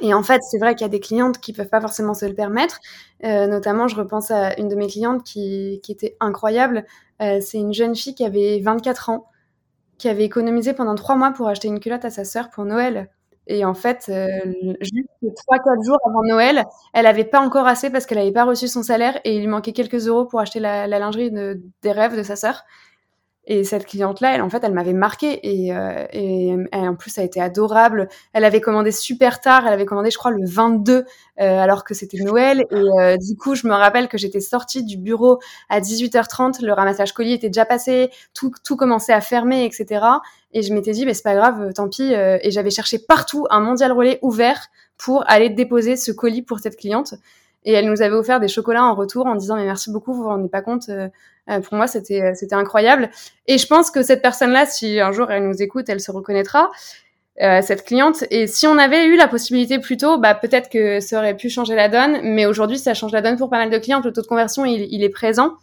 [0.00, 2.26] Et en fait, c'est vrai qu'il y a des clientes qui peuvent pas forcément se
[2.26, 2.80] le permettre.
[3.24, 6.84] Euh, notamment, je repense à une de mes clientes qui, était incroyable.
[7.22, 9.26] Euh, c'est une jeune fille qui avait 24 ans,
[9.98, 13.08] qui avait économisé pendant trois mois pour acheter une culotte à sa sœur pour Noël.
[13.46, 14.28] Et en fait, euh,
[14.80, 16.64] juste trois quatre jours avant Noël,
[16.94, 19.48] elle avait pas encore assez parce qu'elle avait pas reçu son salaire et il lui
[19.48, 22.64] manquait quelques euros pour acheter la, lingerie de, des rêves de sa sœur.
[23.46, 27.20] Et cette cliente-là, elle, en fait, elle m'avait marqué et, euh, et en plus, ça
[27.20, 28.08] a été adorable.
[28.32, 29.66] Elle avait commandé super tard.
[29.66, 31.04] Elle avait commandé, je crois, le 22, euh,
[31.36, 32.64] alors que c'était Noël.
[32.70, 36.64] Et euh, du coup, je me rappelle que j'étais sortie du bureau à 18h30.
[36.64, 38.10] Le ramassage colis était déjà passé.
[38.32, 40.06] Tout, tout commençait à fermer, etc.
[40.52, 42.14] Et je m'étais dit, mais c'est pas grave, tant pis.
[42.14, 46.60] Euh, et j'avais cherché partout un mondial relais ouvert pour aller déposer ce colis pour
[46.60, 47.14] cette cliente.
[47.64, 50.22] Et elle nous avait offert des chocolats en retour en disant mais merci beaucoup, vous
[50.22, 50.88] vous rendez pas compte.
[50.88, 51.08] Euh,
[51.50, 53.10] euh, pour moi, c'était euh, c'était incroyable.
[53.46, 56.70] Et je pense que cette personne-là, si un jour elle nous écoute, elle se reconnaîtra.
[57.42, 58.22] Euh, cette cliente.
[58.30, 61.50] Et si on avait eu la possibilité plus tôt, bah, peut-être que ça aurait pu
[61.50, 62.20] changer la donne.
[62.22, 64.04] Mais aujourd'hui, ça change la donne pour pas mal de clientes.
[64.04, 65.54] Le taux de conversion, il, il est présent.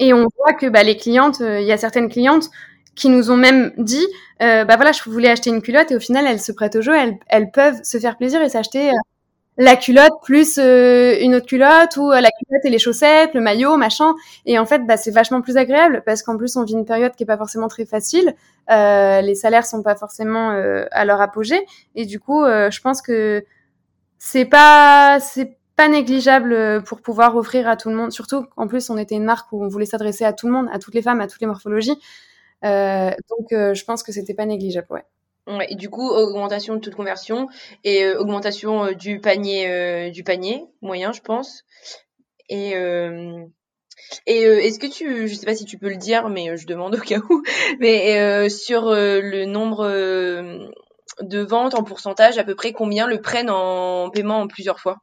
[0.00, 2.50] Et on voit que bah, les clientes, il y a certaines clientes
[2.96, 4.06] qui nous ont même dit,
[4.42, 6.82] euh, bah voilà, je voulais acheter une culotte et au final, elles se prêtent au
[6.82, 8.90] jeu, elles, elles peuvent se faire plaisir et s'acheter
[9.60, 13.42] la culotte plus euh, une autre culotte ou euh, la culotte et les chaussettes, le
[13.42, 14.14] maillot, machin.
[14.46, 17.14] Et en fait, bah, c'est vachement plus agréable parce qu'en plus, on vit une période
[17.14, 18.34] qui est pas forcément très facile.
[18.70, 20.50] Euh, les salaires sont pas forcément
[20.90, 21.60] à leur apogée.
[21.94, 23.44] Et du coup, je pense que
[24.18, 28.12] c'est pas c'est pas négligeable pour pouvoir offrir à tout le monde.
[28.12, 30.68] Surtout, en plus, on était une marque où on voulait s'adresser à tout le monde,
[30.72, 31.98] à toutes les femmes, à toutes les morphologies.
[32.62, 35.04] donc, je pense que c'était pas négligeable, ouais.
[35.72, 37.48] Du coup, augmentation de taux de conversion
[37.84, 41.64] et euh, augmentation euh, du panier euh, du panier moyen, je pense.
[42.48, 42.72] Et
[44.26, 47.00] est-ce que tu, je sais pas si tu peux le dire, mais je demande au
[47.00, 47.42] cas où,
[47.78, 49.86] mais sur le nombre
[51.20, 54.98] de ventes en pourcentage, à peu près combien le prennent en paiement en plusieurs fois?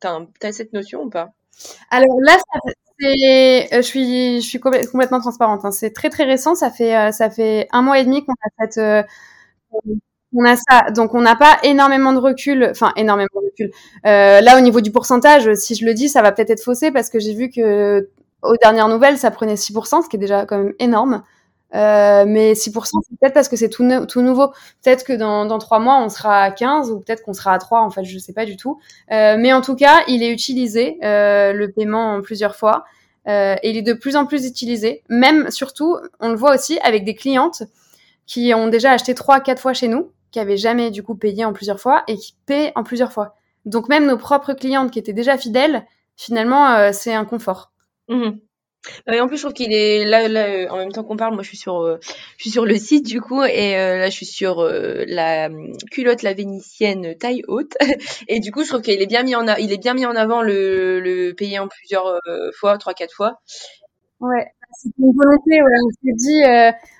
[0.00, 1.28] T'as as cette notion ou pas?
[1.90, 2.38] Alors là,
[2.98, 5.66] je suis, je suis complètement transparente.
[5.66, 5.70] Hein.
[5.70, 6.54] C'est très très récent.
[6.54, 9.06] Ça fait, ça fait un mois et demi qu'on a cette
[10.32, 13.70] on a ça, donc on n'a pas énormément de recul, enfin énormément de recul.
[14.06, 16.90] Euh, là, au niveau du pourcentage, si je le dis, ça va peut-être être faussé
[16.90, 18.08] parce que j'ai vu que
[18.42, 21.22] aux dernières nouvelles, ça prenait 6%, ce qui est déjà quand même énorme.
[21.74, 24.48] Euh, mais 6%, c'est peut-être parce que c'est tout, nouveau.
[24.82, 27.58] Peut-être que dans, dans 3 mois, on sera à 15 ou peut-être qu'on sera à
[27.58, 28.80] 3, en fait, je sais pas du tout.
[29.12, 32.84] Euh, mais en tout cas, il est utilisé, le paiement en plusieurs fois.
[33.26, 35.02] Et il est de plus en plus utilisé.
[35.08, 37.62] Même, surtout, on le voit aussi avec des clientes
[38.26, 41.44] qui ont déjà acheté trois, quatre fois chez nous, qui avaient jamais du coup payé
[41.44, 43.34] en plusieurs fois et qui paient en plusieurs fois.
[43.64, 45.84] Donc même nos propres clientes qui étaient déjà fidèles,
[46.16, 47.72] finalement, euh, c'est un confort.
[48.08, 48.30] Mmh.
[49.08, 51.34] en plus, je trouve qu'il est là, là euh, en même temps qu'on parle.
[51.34, 51.98] Moi, je suis sur, euh,
[52.36, 55.48] je suis sur le site du coup, et là, je suis sur la
[55.90, 57.76] culotte la vénitienne taille haute.
[58.28, 60.16] et du coup, je trouve qu'il est bien mis en, il est bien mis en
[60.16, 62.18] avant le, le payer en plusieurs
[62.54, 63.40] fois, trois, quatre fois.
[64.20, 64.46] Ouais,
[64.78, 65.62] c'est une volonté.
[65.62, 65.78] Ouais.
[65.86, 66.42] On s'est dit,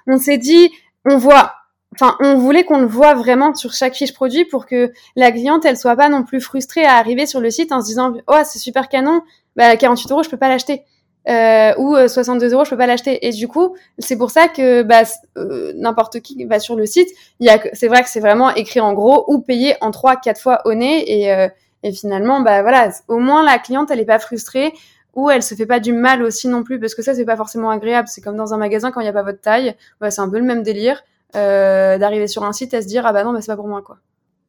[0.07, 0.71] on s'est dit,
[1.05, 1.55] on voit,
[1.95, 5.65] enfin, on voulait qu'on le voit vraiment sur chaque fiche produit pour que la cliente,
[5.65, 8.41] elle soit pas non plus frustrée à arriver sur le site en se disant, oh,
[8.45, 9.23] c'est super canon,
[9.57, 10.85] bah, 48 euros, je peux pas l'acheter.
[11.29, 13.27] Euh, ou 62 euh, euros, je peux pas l'acheter.
[13.27, 15.03] Et du coup, c'est pour ça que bah,
[15.37, 17.09] euh, n'importe qui va sur le site,
[17.41, 20.17] il y a, c'est vrai que c'est vraiment écrit en gros ou payé en trois,
[20.17, 21.05] quatre fois au nez.
[21.07, 21.49] Et, euh,
[21.83, 24.73] et finalement, bah voilà, au moins la cliente, elle est pas frustrée
[25.15, 27.37] ou elle se fait pas du mal aussi non plus parce que ça c'est pas
[27.37, 28.09] forcément agréable.
[28.09, 30.29] C'est comme dans un magasin quand il n'y a pas votre taille bah, c'est un
[30.31, 31.03] peu le même délire
[31.37, 33.69] euh, d'arriver sur un site et se dire ah bah non bah c'est pas pour
[33.69, 33.99] moi quoi.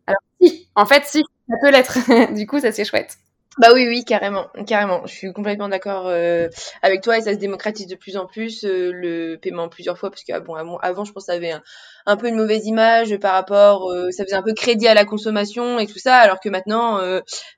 [0.07, 1.97] Alors si en fait si ça peut l'être.
[2.34, 3.18] Du coup ça c'est chouette
[3.58, 5.06] Bah oui, oui, carrément, carrément.
[5.06, 6.47] Je suis complètement d'accord euh,
[6.82, 10.10] avec toi et ça se démocratise de plus en plus euh, le paiement plusieurs fois
[10.10, 11.52] parce que ah bon, avant, je pense que ça avait
[12.06, 15.04] un, peu une mauvaise image par rapport, euh, ça faisait un peu crédit à la
[15.04, 17.02] consommation et tout ça, alors que maintenant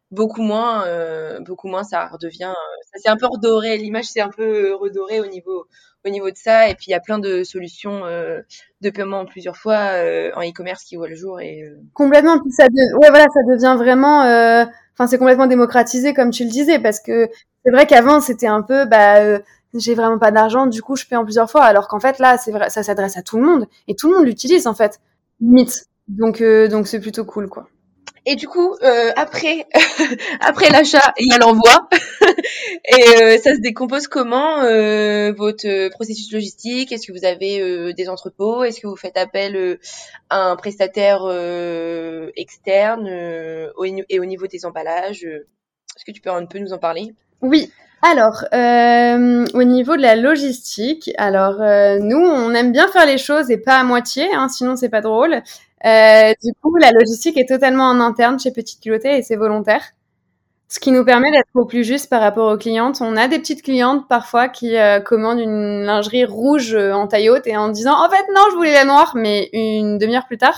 [0.10, 2.54] beaucoup moins, beaucoup moins, ça redevient,
[2.92, 5.68] ça s'est un peu redoré, l'image s'est un peu redorée au niveau
[6.06, 9.26] au niveau de ça et puis il y a plein de solutions de paiement en
[9.26, 9.92] plusieurs fois
[10.36, 12.42] en e-commerce qui voient le jour et complètement.
[12.52, 14.24] Ça ouais voilà, ça devient vraiment
[14.94, 17.30] enfin c'est complètement démocratisé comme tu le disais parce que
[17.64, 19.40] c'est vrai qu'avant c'était un peu bah euh,
[19.74, 22.38] j'ai vraiment pas d'argent du coup je paie en plusieurs fois alors qu'en fait là
[22.38, 25.00] c'est vrai ça s'adresse à tout le monde et tout le monde l'utilise en fait.
[25.42, 25.86] Limite.
[26.08, 27.68] Donc euh, donc c'est plutôt cool quoi
[28.26, 29.68] et du coup, euh, après,
[30.40, 31.90] après l'achat, il y a l'envoi.
[32.86, 36.94] et euh, ça se décompose comment euh, votre processus logistique?
[36.94, 38.64] Est-ce que vous avez des entrepôts?
[38.64, 39.78] Est-ce que vous faites appel
[40.30, 41.24] à un prestataire
[42.36, 47.14] externe et au niveau des emballages Est-ce que tu peux un peu nous en parler?
[47.42, 47.72] Oui.
[48.02, 51.58] Alors, au niveau de la logistique, alors
[52.02, 55.02] nous, on aime bien faire les choses et pas à moitié, hein, sinon c'est pas
[55.02, 55.42] drôle.
[55.86, 59.82] Euh, du coup, la logistique est totalement en interne chez Petite Culottée et c'est volontaire.
[60.70, 63.00] Ce qui nous permet d'être au plus juste par rapport aux clientes.
[63.02, 67.30] On a des petites clientes parfois qui euh, commandent une lingerie rouge euh, en taille
[67.30, 70.38] haute et en disant en fait non, je voulais la noire, mais une demi-heure plus
[70.38, 70.58] tard,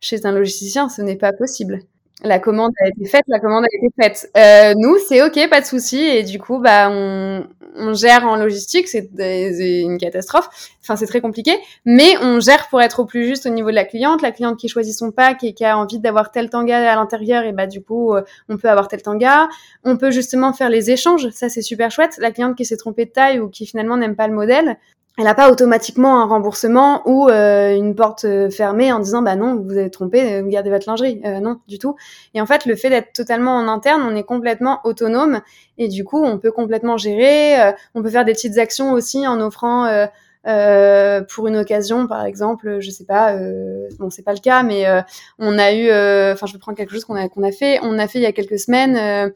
[0.00, 1.80] chez un logisticien, ce n'est pas possible
[2.22, 4.30] la commande a été faite, la commande a été faite.
[4.36, 7.46] Euh, nous, c'est ok, pas de souci, et du coup, bah, on,
[7.76, 10.48] on gère en logistique, c'est une catastrophe.
[10.82, 11.52] Enfin, c'est très compliqué,
[11.84, 14.22] mais on gère pour être au plus juste au niveau de la cliente.
[14.22, 17.44] La cliente qui choisit son pack et qui a envie d'avoir tel tanga à l'intérieur,
[17.44, 19.48] et bah du coup, euh, on peut avoir tel tanga.
[19.84, 22.16] On peut justement faire les échanges, ça c'est super chouette.
[22.18, 24.76] La cliente qui s'est trompée de taille ou qui finalement n'aime pas le modèle,
[25.20, 29.36] elle n'a pas automatiquement un remboursement ou euh, une porte euh, fermée en disant bah
[29.36, 31.20] non vous avez trompé euh, gardez votre lingerie.
[31.42, 31.94] Non du tout.
[32.32, 35.42] Et en fait le fait d'être totalement en interne on est complètement autonome
[35.76, 39.42] et du coup on peut complètement gérer on peut faire des petites actions aussi en
[39.42, 39.84] offrant
[40.42, 43.36] pour une occasion par exemple je sais pas
[43.98, 44.86] bon c'est pas le cas mais
[45.38, 45.88] on a eu
[46.32, 47.78] enfin je vais prendre quelque chose qu'on a qu'on a fait.
[47.82, 49.34] On a fait il y a quelques semaines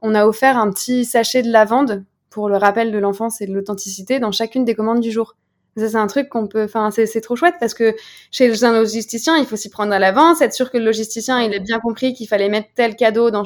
[0.00, 2.04] on a offert un petit sachet de lavande
[2.34, 5.36] pour le rappel de l'enfance et de l'authenticité dans chacune des commandes du jour.
[5.76, 7.94] Ça, c'est un truc qu'on peut, enfin, c'est trop chouette parce que
[8.32, 11.54] chez un logisticien, il faut s'y prendre à l'avance, être sûr que le logisticien, il
[11.54, 13.44] ait bien compris qu'il fallait mettre tel cadeau dans,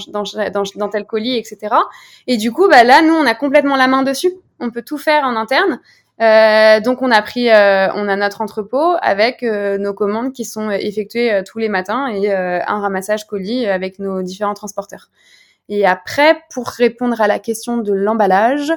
[0.90, 1.74] tel colis, etc.
[2.26, 4.32] Et du coup, bah, là, nous, on a complètement la main dessus.
[4.58, 5.80] On peut tout faire en interne.
[6.20, 10.44] Euh, donc, on a pris, euh, on a notre entrepôt avec euh, nos commandes qui
[10.44, 15.10] sont effectuées tous les matins et un ramassage colis avec nos différents transporteurs.
[15.68, 18.72] Et après, pour répondre à la question de l'emballage,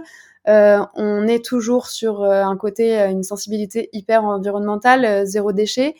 [0.47, 5.95] euh, on est toujours sur euh, un côté, euh, une sensibilité hyper environnementale, zéro déchet.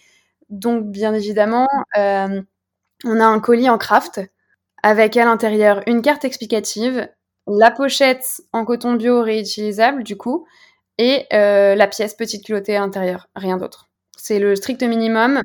[0.50, 4.22] Donc, bien évidemment, on a un colis en craft
[4.84, 7.08] avec à l'intérieur une carte explicative,
[7.48, 10.46] la pochette en coton bio réutilisable du coup,
[10.98, 13.90] et la pièce petite culottée à l'intérieur, rien d'autre.
[14.18, 15.42] C'est le strict minimum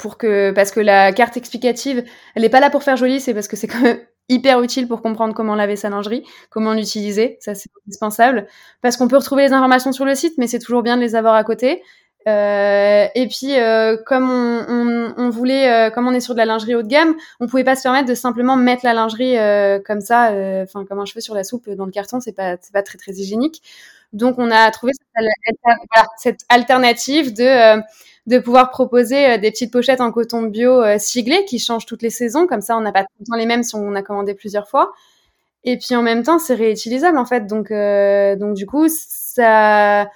[0.00, 2.04] pour que parce que la carte explicative,
[2.34, 4.88] elle n'est pas là pour faire joli, c'est parce que c'est quand même hyper utile
[4.88, 8.46] pour comprendre comment laver sa lingerie, comment l'utiliser, ça c'est indispensable,
[8.82, 11.14] parce qu'on peut retrouver les informations sur le site, mais c'est toujours bien de les
[11.14, 11.82] avoir à côté.
[12.26, 16.38] Euh, et puis, euh, comme on, on, on voulait, euh, comme on est sur de
[16.38, 19.36] la lingerie haut de gamme, on pouvait pas se permettre de simplement mettre la lingerie
[19.36, 22.32] euh, comme ça, euh, enfin comme un cheveu sur la soupe dans le carton, c'est
[22.32, 23.62] pas, c'est pas très très hygiénique.
[24.14, 25.58] Donc, on a trouvé cette,
[26.16, 27.82] cette alternative de
[28.26, 32.02] de pouvoir proposer euh, des petites pochettes en coton bio euh, siglées qui changent toutes
[32.02, 32.46] les saisons.
[32.46, 34.68] Comme ça, on n'a pas tout le temps les mêmes si on a commandé plusieurs
[34.68, 34.92] fois.
[35.64, 37.46] Et puis en même temps, c'est réutilisable en fait.
[37.46, 40.08] Donc, euh, donc du coup, ça,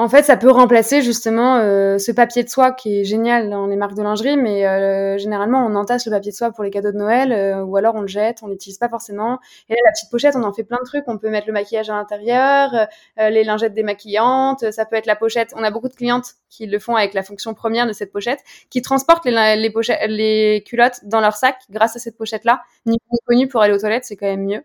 [0.00, 3.66] en fait, ça peut remplacer justement euh, ce papier de soie qui est génial dans
[3.66, 6.70] les marques de lingerie, mais euh, généralement on entasse le papier de soie pour les
[6.70, 9.40] cadeaux de Noël, euh, ou alors on le jette, on l'utilise pas forcément.
[9.68, 11.02] Et là, la petite pochette, on en fait plein de trucs.
[11.08, 12.86] On peut mettre le maquillage à l'intérieur,
[13.16, 14.70] les lingettes démaquillantes.
[14.70, 15.52] Ça peut être la pochette.
[15.56, 18.38] On a beaucoup de clientes qui le font avec la fonction première de cette pochette,
[18.70, 22.62] qui transportent les, les, pochettes, les culottes dans leur sac grâce à cette pochette-là.
[22.86, 24.62] Ni connu pour aller aux toilettes, c'est quand même mieux.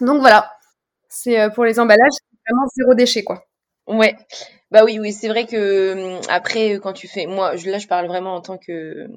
[0.00, 0.50] Donc voilà,
[1.08, 3.47] c'est pour les emballages, vraiment zéro déchet quoi.
[3.88, 4.16] Ouais.
[4.70, 8.06] Bah oui, oui, c'est vrai que hum, après, quand tu fais, moi, là, je parle
[8.06, 9.08] vraiment en tant que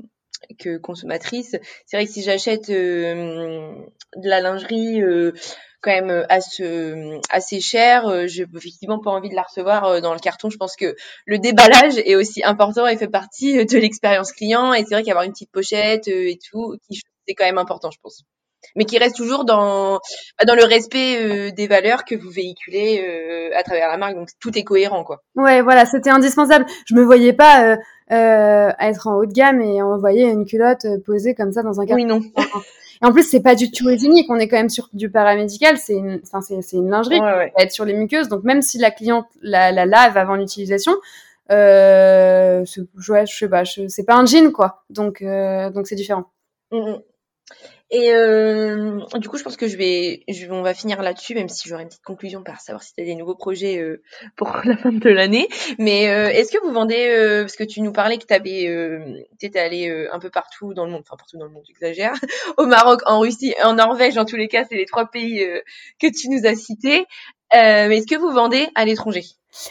[0.60, 1.56] que consommatrice.
[1.86, 3.76] C'est vrai que si j'achète euh,
[4.18, 5.34] de la lingerie euh,
[5.82, 10.20] quand même assez, assez cher, euh, j'ai effectivement pas envie de la recevoir dans le
[10.20, 10.50] carton.
[10.50, 10.96] Je pense que
[11.26, 14.74] le déballage est aussi important et fait partie de l'expérience client.
[14.74, 16.76] Et c'est vrai qu'avoir une petite pochette et tout,
[17.28, 18.24] c'est quand même important, je pense
[18.76, 20.00] mais qui reste toujours dans
[20.46, 24.16] dans le respect euh, des valeurs que vous véhiculez euh, à travers la marque.
[24.16, 25.22] Donc tout est cohérent, quoi.
[25.36, 26.66] Ouais, voilà, c'était indispensable.
[26.86, 27.78] Je me voyais pas euh,
[28.12, 31.86] euh être en haut de gamme et envoyer une culotte posée comme ça dans un
[31.86, 32.04] carton.
[32.04, 32.22] Oui, non.
[33.02, 34.28] en plus, c'est pas du tout hygiénique.
[34.30, 35.78] On est quand même sur du paramédical.
[35.78, 37.50] C'est une, enfin, c'est, une lingerie Ouais, ouais.
[37.50, 38.30] qui va être sur les muqueuses.
[38.30, 40.94] Donc même si la cliente la, la lave avant l'utilisation,
[41.52, 42.64] euh,
[43.10, 44.84] ouais, je sais pas, c'est pas un jean quoi.
[44.90, 46.26] Donc euh, donc c'est différent.
[46.72, 47.02] Mhm.
[47.94, 51.68] Et euh, du coup, je pense que je vais, on va finir là-dessus, même si
[51.68, 54.02] j'aurai une petite conclusion par savoir si tu as des nouveaux projets euh,
[54.38, 55.50] pour la fin de l'année.
[55.78, 60.08] Mais euh, est-ce que vous vendez, parce que tu nous parlais que tu étais allé
[60.12, 62.14] un peu partout dans le monde, enfin partout dans le monde, j'exagère,
[62.58, 65.46] au Maroc, en Russie, en Norvège, en tous les cas, c'est les trois pays
[66.00, 67.06] que tu nous as cités.
[67.54, 69.24] Mais est-ce que vous vendez à l'étranger?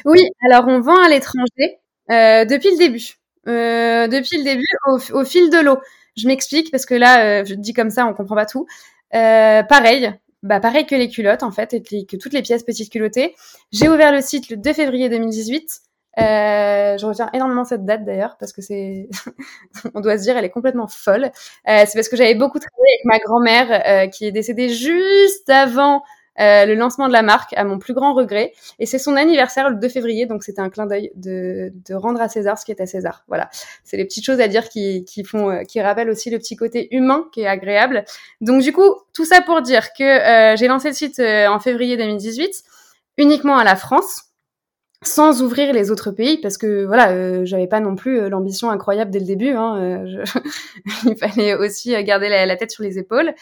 [0.05, 0.21] Oui,
[0.51, 1.79] alors on vend à l'étranger
[2.11, 3.15] depuis le début.
[3.47, 5.79] Depuis le début, au fil de l'eau.
[6.17, 8.67] Je m'explique parce que là, euh, je dis comme ça, on comprend pas tout.
[9.15, 12.91] Euh, pareil, bah pareil que les culottes en fait, et que, toutes les pièces petites
[12.91, 13.35] culottées.
[13.73, 15.81] J'ai ouvert le site le 2 février 2018.
[16.19, 19.09] Euh, je retiens énormément cette date d'ailleurs parce que c'est,
[19.95, 21.31] on doit se dire, elle est complètement folle.
[21.69, 26.03] Euh, c'est parce que j'avais beaucoup travaillé avec ma grand-mère qui est décédée juste avant
[26.41, 28.53] euh, le lancement de la marque, à mon plus grand regret.
[28.79, 32.21] Et c'est son anniversaire le 2 février, donc c'était un clin d'œil de, de rendre
[32.21, 33.25] à César ce qui est à César.
[33.29, 33.51] Voilà,
[33.85, 36.57] c'est les petites choses à dire qui, qui font, euh, qui rappellent aussi le petit
[36.57, 38.05] côté humain qui est agréable.
[38.41, 41.61] Donc du coup, tout ça pour dire que euh, j'ai lancé le site euh, en
[41.61, 42.63] février 2018,
[43.19, 44.23] uniquement à la France
[45.03, 49.11] sans ouvrir les autres pays parce que voilà euh, j'avais pas non plus l'ambition incroyable
[49.11, 50.41] dès le début hein, euh, je-
[51.09, 53.33] il fallait aussi garder la tête sur les épaules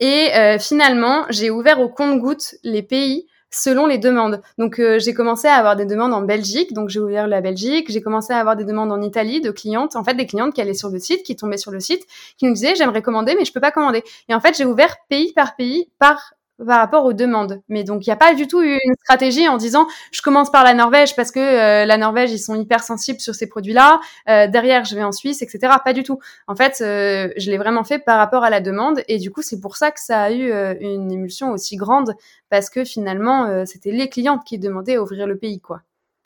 [0.00, 4.42] et euh, finalement j'ai ouvert au compte-gouttes les pays selon les demandes.
[4.58, 6.72] Donc euh, j'ai commencé à avoir des demandes en Belgique.
[6.72, 7.90] Donc j'ai ouvert la Belgique.
[7.90, 10.60] J'ai commencé à avoir des demandes en Italie de clientes en fait des clientes qui
[10.60, 12.04] allaient sur le site qui tombaient sur le site
[12.36, 14.02] qui nous disaient j'aimerais commander mais je peux pas commander.
[14.28, 16.34] Et en fait j'ai ouvert pays par pays par
[16.64, 17.60] par rapport aux demandes.
[17.68, 20.50] Mais donc, il n'y a pas du tout eu une stratégie en disant je commence
[20.50, 24.00] par la Norvège parce que euh, la Norvège, ils sont hyper sensibles sur ces produits-là.
[24.28, 25.74] Euh, derrière, je vais en Suisse, etc.
[25.84, 26.18] Pas du tout.
[26.46, 29.02] En fait, euh, je l'ai vraiment fait par rapport à la demande.
[29.08, 30.50] Et du coup, c'est pour ça que ça a eu
[30.80, 32.14] une émulsion aussi grande
[32.48, 35.82] parce que finalement, c'était les clientes qui demandaient à ouvrir le pays, quoi.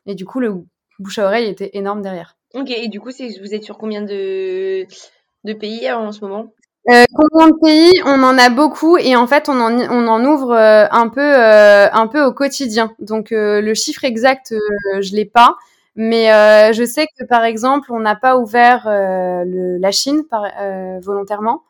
[0.07, 0.65] Et du coup, le
[0.99, 2.37] bouche à oreille était énorme derrière.
[2.55, 4.87] Ok, et du coup, vous êtes sur combien de
[5.59, 6.53] pays en ce moment?
[6.89, 10.87] Euh, combien de pays On en a beaucoup et en fait on en ouvre euh,
[10.91, 12.95] un peu euh, un peu au quotidien.
[13.01, 14.55] Donc le chiffre exact
[15.01, 15.57] je l'ai pas,
[15.95, 16.27] mais
[16.73, 20.23] je sais que par exemple on n'a pas ouvert la Chine
[21.03, 21.65] volontairement.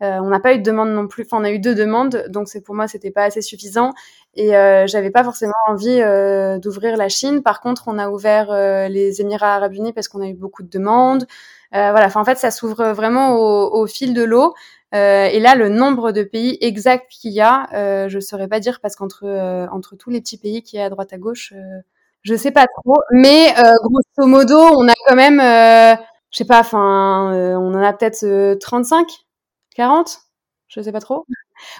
[0.00, 1.24] On n'a pas eu de demande non plus.
[1.24, 3.92] Enfin on a eu deux demandes, donc pour moi c'était pas assez suffisant
[4.34, 4.50] et
[4.86, 6.00] j'avais pas forcément envie
[6.62, 7.42] d'ouvrir la Chine.
[7.42, 8.50] Par contre on a ouvert
[8.88, 11.26] les Émirats Arabes Unis parce qu'on a eu beaucoup de demandes.
[11.74, 14.54] Euh, voilà, enfin, en fait, ça s'ouvre vraiment au, au fil de l'eau.
[14.94, 18.60] Euh, et là, le nombre de pays exact qu'il y a, euh, je saurais pas
[18.60, 19.24] dire parce qu'entre
[19.72, 21.52] entre tous les petits pays qu'il y a à droite à gauche,
[22.22, 22.96] je sais pas trop.
[23.12, 25.40] Mais grosso modo, on a quand même,
[26.30, 29.06] je sais pas, enfin, on en a peut-être euh, 35,
[29.74, 30.18] 40,
[30.68, 31.26] je sais pas trop.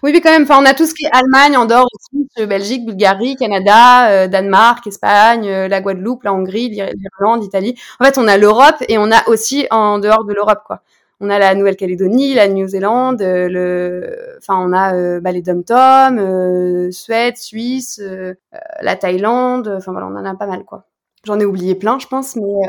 [0.03, 2.87] Oui, mais quand même, enfin, on a tout ce qui est Allemagne, Andorre, Autriche, Belgique,
[2.87, 7.75] Bulgarie, Canada, euh, Danemark, Espagne, euh, la Guadeloupe, la Hongrie, l'Ir- l'Irlande, l'Italie.
[8.01, 10.83] En fait, on a l'Europe et on a aussi en dehors de l'Europe, quoi.
[11.21, 16.19] On a la Nouvelle-Calédonie, la Nouvelle-Zélande, euh, le, enfin, on a euh, bah, les dom-toms,
[16.19, 19.69] euh, Suède, Suisse, euh, euh, la Thaïlande.
[19.79, 20.85] Enfin voilà, on en a pas mal, quoi.
[21.25, 22.69] J'en ai oublié plein, je pense, mais euh,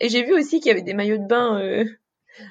[0.00, 1.84] Et j'ai vu aussi qu'il y avait des maillots de bain euh,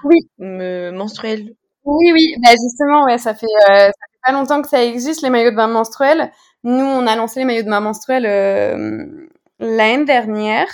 [0.06, 0.18] Oui.
[0.40, 1.56] me- menstruels.
[1.88, 5.22] Oui, oui, bah justement, ouais, ça fait, euh, ça fait pas longtemps que ça existe,
[5.22, 6.32] les maillots de bain menstruels.
[6.66, 9.06] Nous, on a lancé les maillots de bain menstruels euh,
[9.60, 10.68] l'année dernière.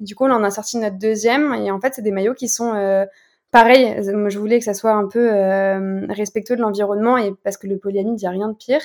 [0.00, 1.54] Du coup, là, on a sorti notre deuxième.
[1.54, 3.06] Et en fait, c'est des maillots qui sont euh,
[3.52, 3.96] pareils.
[4.02, 7.78] Je voulais que ça soit un peu euh, respectueux de l'environnement et parce que le
[7.78, 8.80] polyamide, il n'y a rien de pire.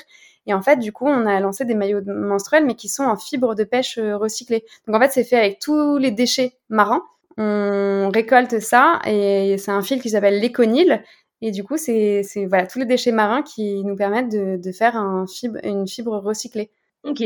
[0.45, 3.17] Et en fait, du coup, on a lancé des maillots menstruels, mais qui sont en
[3.17, 4.65] fibre de pêche euh, recyclée.
[4.87, 7.01] Donc, en fait, c'est fait avec tous les déchets marins.
[7.37, 11.01] On récolte ça et c'est un fil qui s'appelle l'éconil.
[11.41, 14.95] Et du coup, c'est voilà, tous les déchets marins qui nous permettent de, de faire
[14.95, 16.69] un fibre, une fibre recyclée.
[17.03, 17.23] Ok.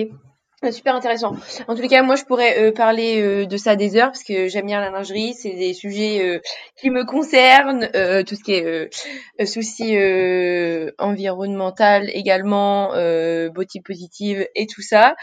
[0.63, 1.36] Euh, Super intéressant.
[1.68, 4.24] En tous les cas, moi, je pourrais euh, parler euh, de ça des heures parce
[4.24, 5.34] que j'aime bien la lingerie.
[5.34, 6.39] C'est des sujets euh,
[6.78, 7.89] qui me concernent.
[7.93, 8.89] euh, tout ce qui est euh,
[9.41, 12.91] euh, soucis euh, environnemental également,
[13.53, 15.16] beauty positive et tout ça.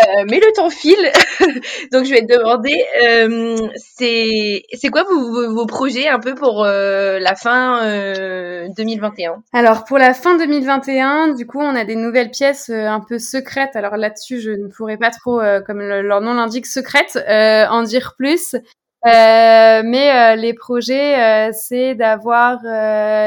[0.00, 1.12] Euh, mais le temps file,
[1.92, 2.74] donc je vais te demander,
[3.04, 8.68] euh, c'est c'est quoi vos, vos, vos projets un peu pour euh, la fin euh,
[8.74, 13.00] 2021 Alors, pour la fin 2021, du coup, on a des nouvelles pièces euh, un
[13.00, 13.76] peu secrètes.
[13.76, 17.66] Alors là-dessus, je ne pourrais pas trop, euh, comme le- leur nom l'indique, secrètes, euh,
[17.68, 18.56] en dire plus.
[19.04, 22.60] Euh, mais euh, les projets, euh, c'est d'avoir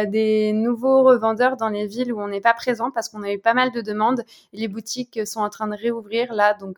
[0.07, 3.39] des nouveaux revendeurs dans les villes où on n'est pas présent parce qu'on a eu
[3.39, 4.23] pas mal de demandes
[4.53, 6.53] les boutiques sont en train de réouvrir là.
[6.53, 6.77] Donc,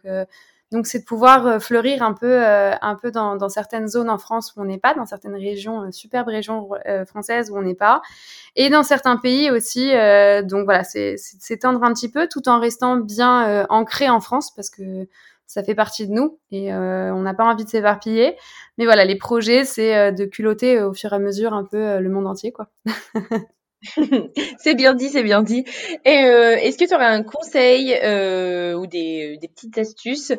[0.71, 4.53] donc c'est de pouvoir fleurir un peu, un peu dans, dans, certaines zones en France
[4.55, 6.69] où on n'est pas, dans certaines régions, superbes régions
[7.05, 8.01] françaises où on n'est pas,
[8.55, 9.91] et dans certains pays aussi.
[10.43, 14.69] donc voilà, c'est s'étendre un petit peu tout en restant bien ancré en France parce
[14.69, 15.07] que
[15.47, 18.35] ça fait partie de nous et euh, on n'a pas envie de s'éparpiller.
[18.77, 21.63] Mais voilà, les projets, c'est euh, de culotter euh, au fur et à mesure un
[21.63, 22.67] peu le monde entier, quoi.
[24.59, 25.63] c'est bien dit, c'est bien dit.
[26.03, 27.93] Et est-ce que tu aurais un conseil
[28.75, 30.33] ou des, des, petites astuces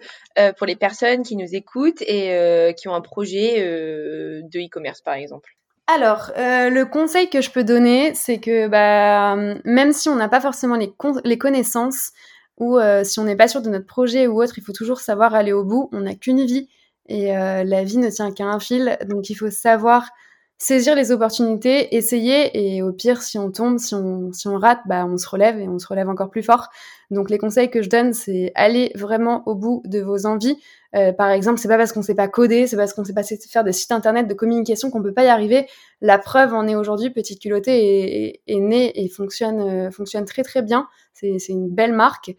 [0.59, 5.57] pour les personnes qui nous écoutent et qui ont un projet de e-commerce, par exemple?
[5.87, 10.41] Alors, le conseil que je peux donner, c'est que bah, même si on n'a pas
[10.41, 10.93] forcément les,
[11.25, 12.13] les connaissances,
[12.59, 15.01] ou euh, si on n'est pas sûr de notre projet ou autre, il faut toujours
[15.01, 15.89] savoir aller au bout.
[15.93, 16.69] On n'a qu'une vie
[17.09, 20.11] et euh, la vie ne tient qu'à un fil, donc il faut savoir
[20.59, 24.81] saisir les opportunités, essayer et au pire, si on tombe, si on, si on rate,
[24.87, 26.69] bah, on se relève et on se relève encore plus fort.
[27.11, 30.59] Donc les conseils que je donne, c'est aller vraiment au bout de vos envies.
[30.97, 33.23] Euh, par exemple, c'est pas parce qu'on sait pas coder, c'est parce qu'on sait pas
[33.23, 35.67] faire des sites internet de communication qu'on peut pas y arriver.
[36.01, 40.43] La preuve en est aujourd'hui, Petite Culottée est, est, née et fonctionne, euh, fonctionne très
[40.43, 40.89] très bien.
[41.13, 42.35] C'est une belle marque,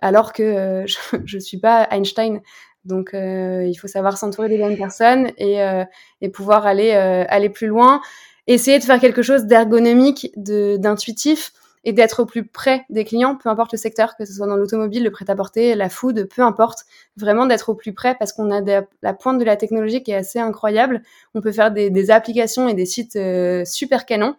[0.00, 2.40] alors que euh, je, je suis pas Einstein.
[2.84, 5.84] Donc, euh, il faut savoir s'entourer des bonnes personnes et, euh,
[6.20, 8.00] et pouvoir aller, euh, aller plus loin.
[8.46, 11.52] Essayer de faire quelque chose d'ergonomique, d'intuitif
[11.84, 14.56] et d'être au plus près des clients, peu importe le secteur, que ce soit dans
[14.56, 16.84] l'automobile, le prêt-à-porter, la food, peu importe.
[17.16, 18.60] Vraiment d'être au plus près parce qu'on a
[19.02, 21.02] la pointe de la technologie qui est assez incroyable.
[21.34, 23.18] On peut faire des, des applications et des sites
[23.66, 24.34] super canons.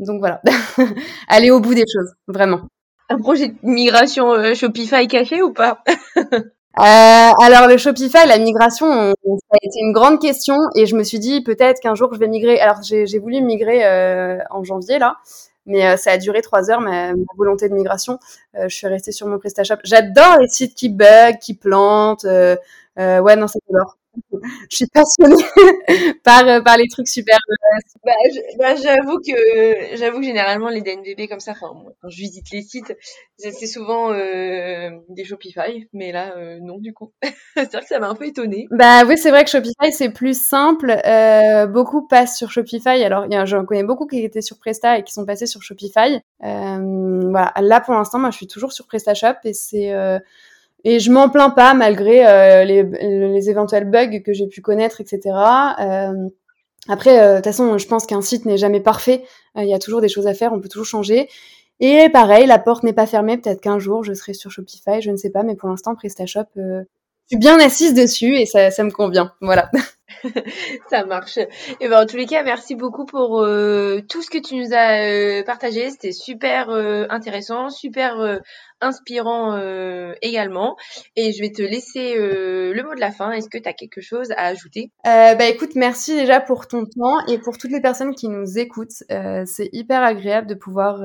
[0.00, 0.40] Donc voilà,
[1.28, 2.62] aller au bout des choses, vraiment.
[3.08, 5.84] Un projet de migration Shopify caché ou pas?
[6.78, 11.04] Euh, alors le Shopify, la migration, ça a été une grande question et je me
[11.04, 12.58] suis dit peut-être qu'un jour je vais migrer.
[12.58, 15.18] Alors j'ai voulu migrer euh, en janvier là,
[15.66, 18.18] mais euh, ça a duré trois heures ma, volonté de migration.
[18.56, 19.76] Euh, je suis restée sur mon PrestaShop.
[19.84, 22.24] J'adore les sites qui bug, qui plantent.
[22.24, 23.96] ouais non j'adore.
[24.70, 25.44] je suis passionnée
[26.24, 27.38] par euh, par les trucs super.
[28.04, 28.12] Bah,
[28.58, 32.62] bah, j'avoue que j'avoue que généralement les DNVB comme ça, enfin quand je visite les
[32.62, 32.96] sites,
[33.38, 37.12] c'est souvent euh, des Shopify, mais là euh, non du coup.
[37.56, 38.66] c'est vrai que ça m'a un peu étonnée.
[38.70, 40.94] Bah oui, c'est vrai que Shopify c'est plus simple.
[41.72, 43.02] beaucoup passent sur Shopify.
[43.04, 46.20] Alors j'en connais beaucoup qui étaient sur Presta et qui sont passés sur Shopify.
[46.40, 49.92] voilà, là pour l'instant, moi je suis toujours sur PrestaShop et c'est
[50.84, 55.00] et je m'en plains pas malgré euh, les, les, éventuels bugs que j'ai pu connaître,
[55.00, 55.20] etc.
[55.80, 56.12] Euh,
[56.88, 59.24] après, euh, de toute façon, je pense qu'un site n'est jamais parfait.
[59.56, 61.28] Il y a toujours des choses à faire, on peut toujours changer.
[61.80, 63.38] Et pareil, la porte n'est pas fermée.
[63.38, 65.42] Peut-être qu'un jour, je serai sur Shopify, je ne sais pas.
[65.42, 66.84] Mais pour l'instant, PrestaShop, je
[67.28, 69.32] suis bien assise dessus et ça, ça me convient.
[69.40, 69.70] Voilà.
[70.90, 71.38] ça marche.
[71.80, 74.72] Et ben en tous les cas, merci beaucoup pour euh, tout ce que tu nous
[74.72, 75.90] as euh, partagé.
[75.90, 78.40] C'était super euh, intéressant, super
[78.80, 79.56] inspirant
[80.20, 80.76] également.
[81.16, 83.32] Et je vais te laisser le mot de la fin.
[83.32, 84.90] Est-ce que tu as quelque chose à ajouter?
[85.04, 89.02] Bah écoute, merci déjà pour ton temps et pour toutes les personnes qui nous écoutent.
[89.46, 91.00] C'est hyper agréable de pouvoir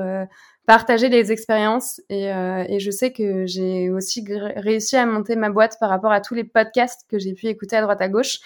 [0.66, 5.78] partager des expériences et, et, je sais que j'ai aussi réussi à monter ma boîte
[5.80, 8.40] par rapport à tous les podcasts que j'ai pu écouter à droite à gauche.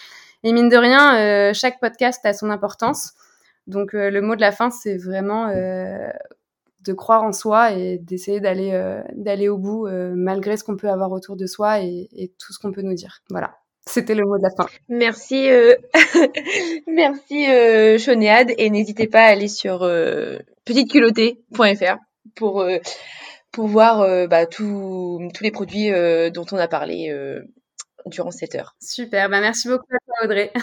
[0.45, 3.14] Et mine de rien, euh, chaque podcast a son importance.
[3.66, 6.11] Donc euh, le mot de la fin, c'est vraiment euh,
[6.82, 8.78] de croire en soi et d'essayer d'aller
[9.14, 12.72] d'aller au bout malgré ce qu'on peut avoir autour de soi et, tout ce qu'on
[12.72, 13.22] peut nous dire.
[13.30, 13.55] Voilà.
[13.86, 14.66] C'était le mot de la fin.
[14.88, 15.49] Merci,
[16.86, 17.99] merci euh,
[18.59, 19.80] et n'hésitez pas à aller sur
[20.66, 21.97] petiteculottée.fr
[22.34, 22.66] pour
[23.51, 25.90] pour voir bah, tous les produits
[26.32, 27.11] dont on a parlé
[28.07, 28.74] durant cette heure.
[28.80, 30.52] Super, bah merci beaucoup à toi Audrey.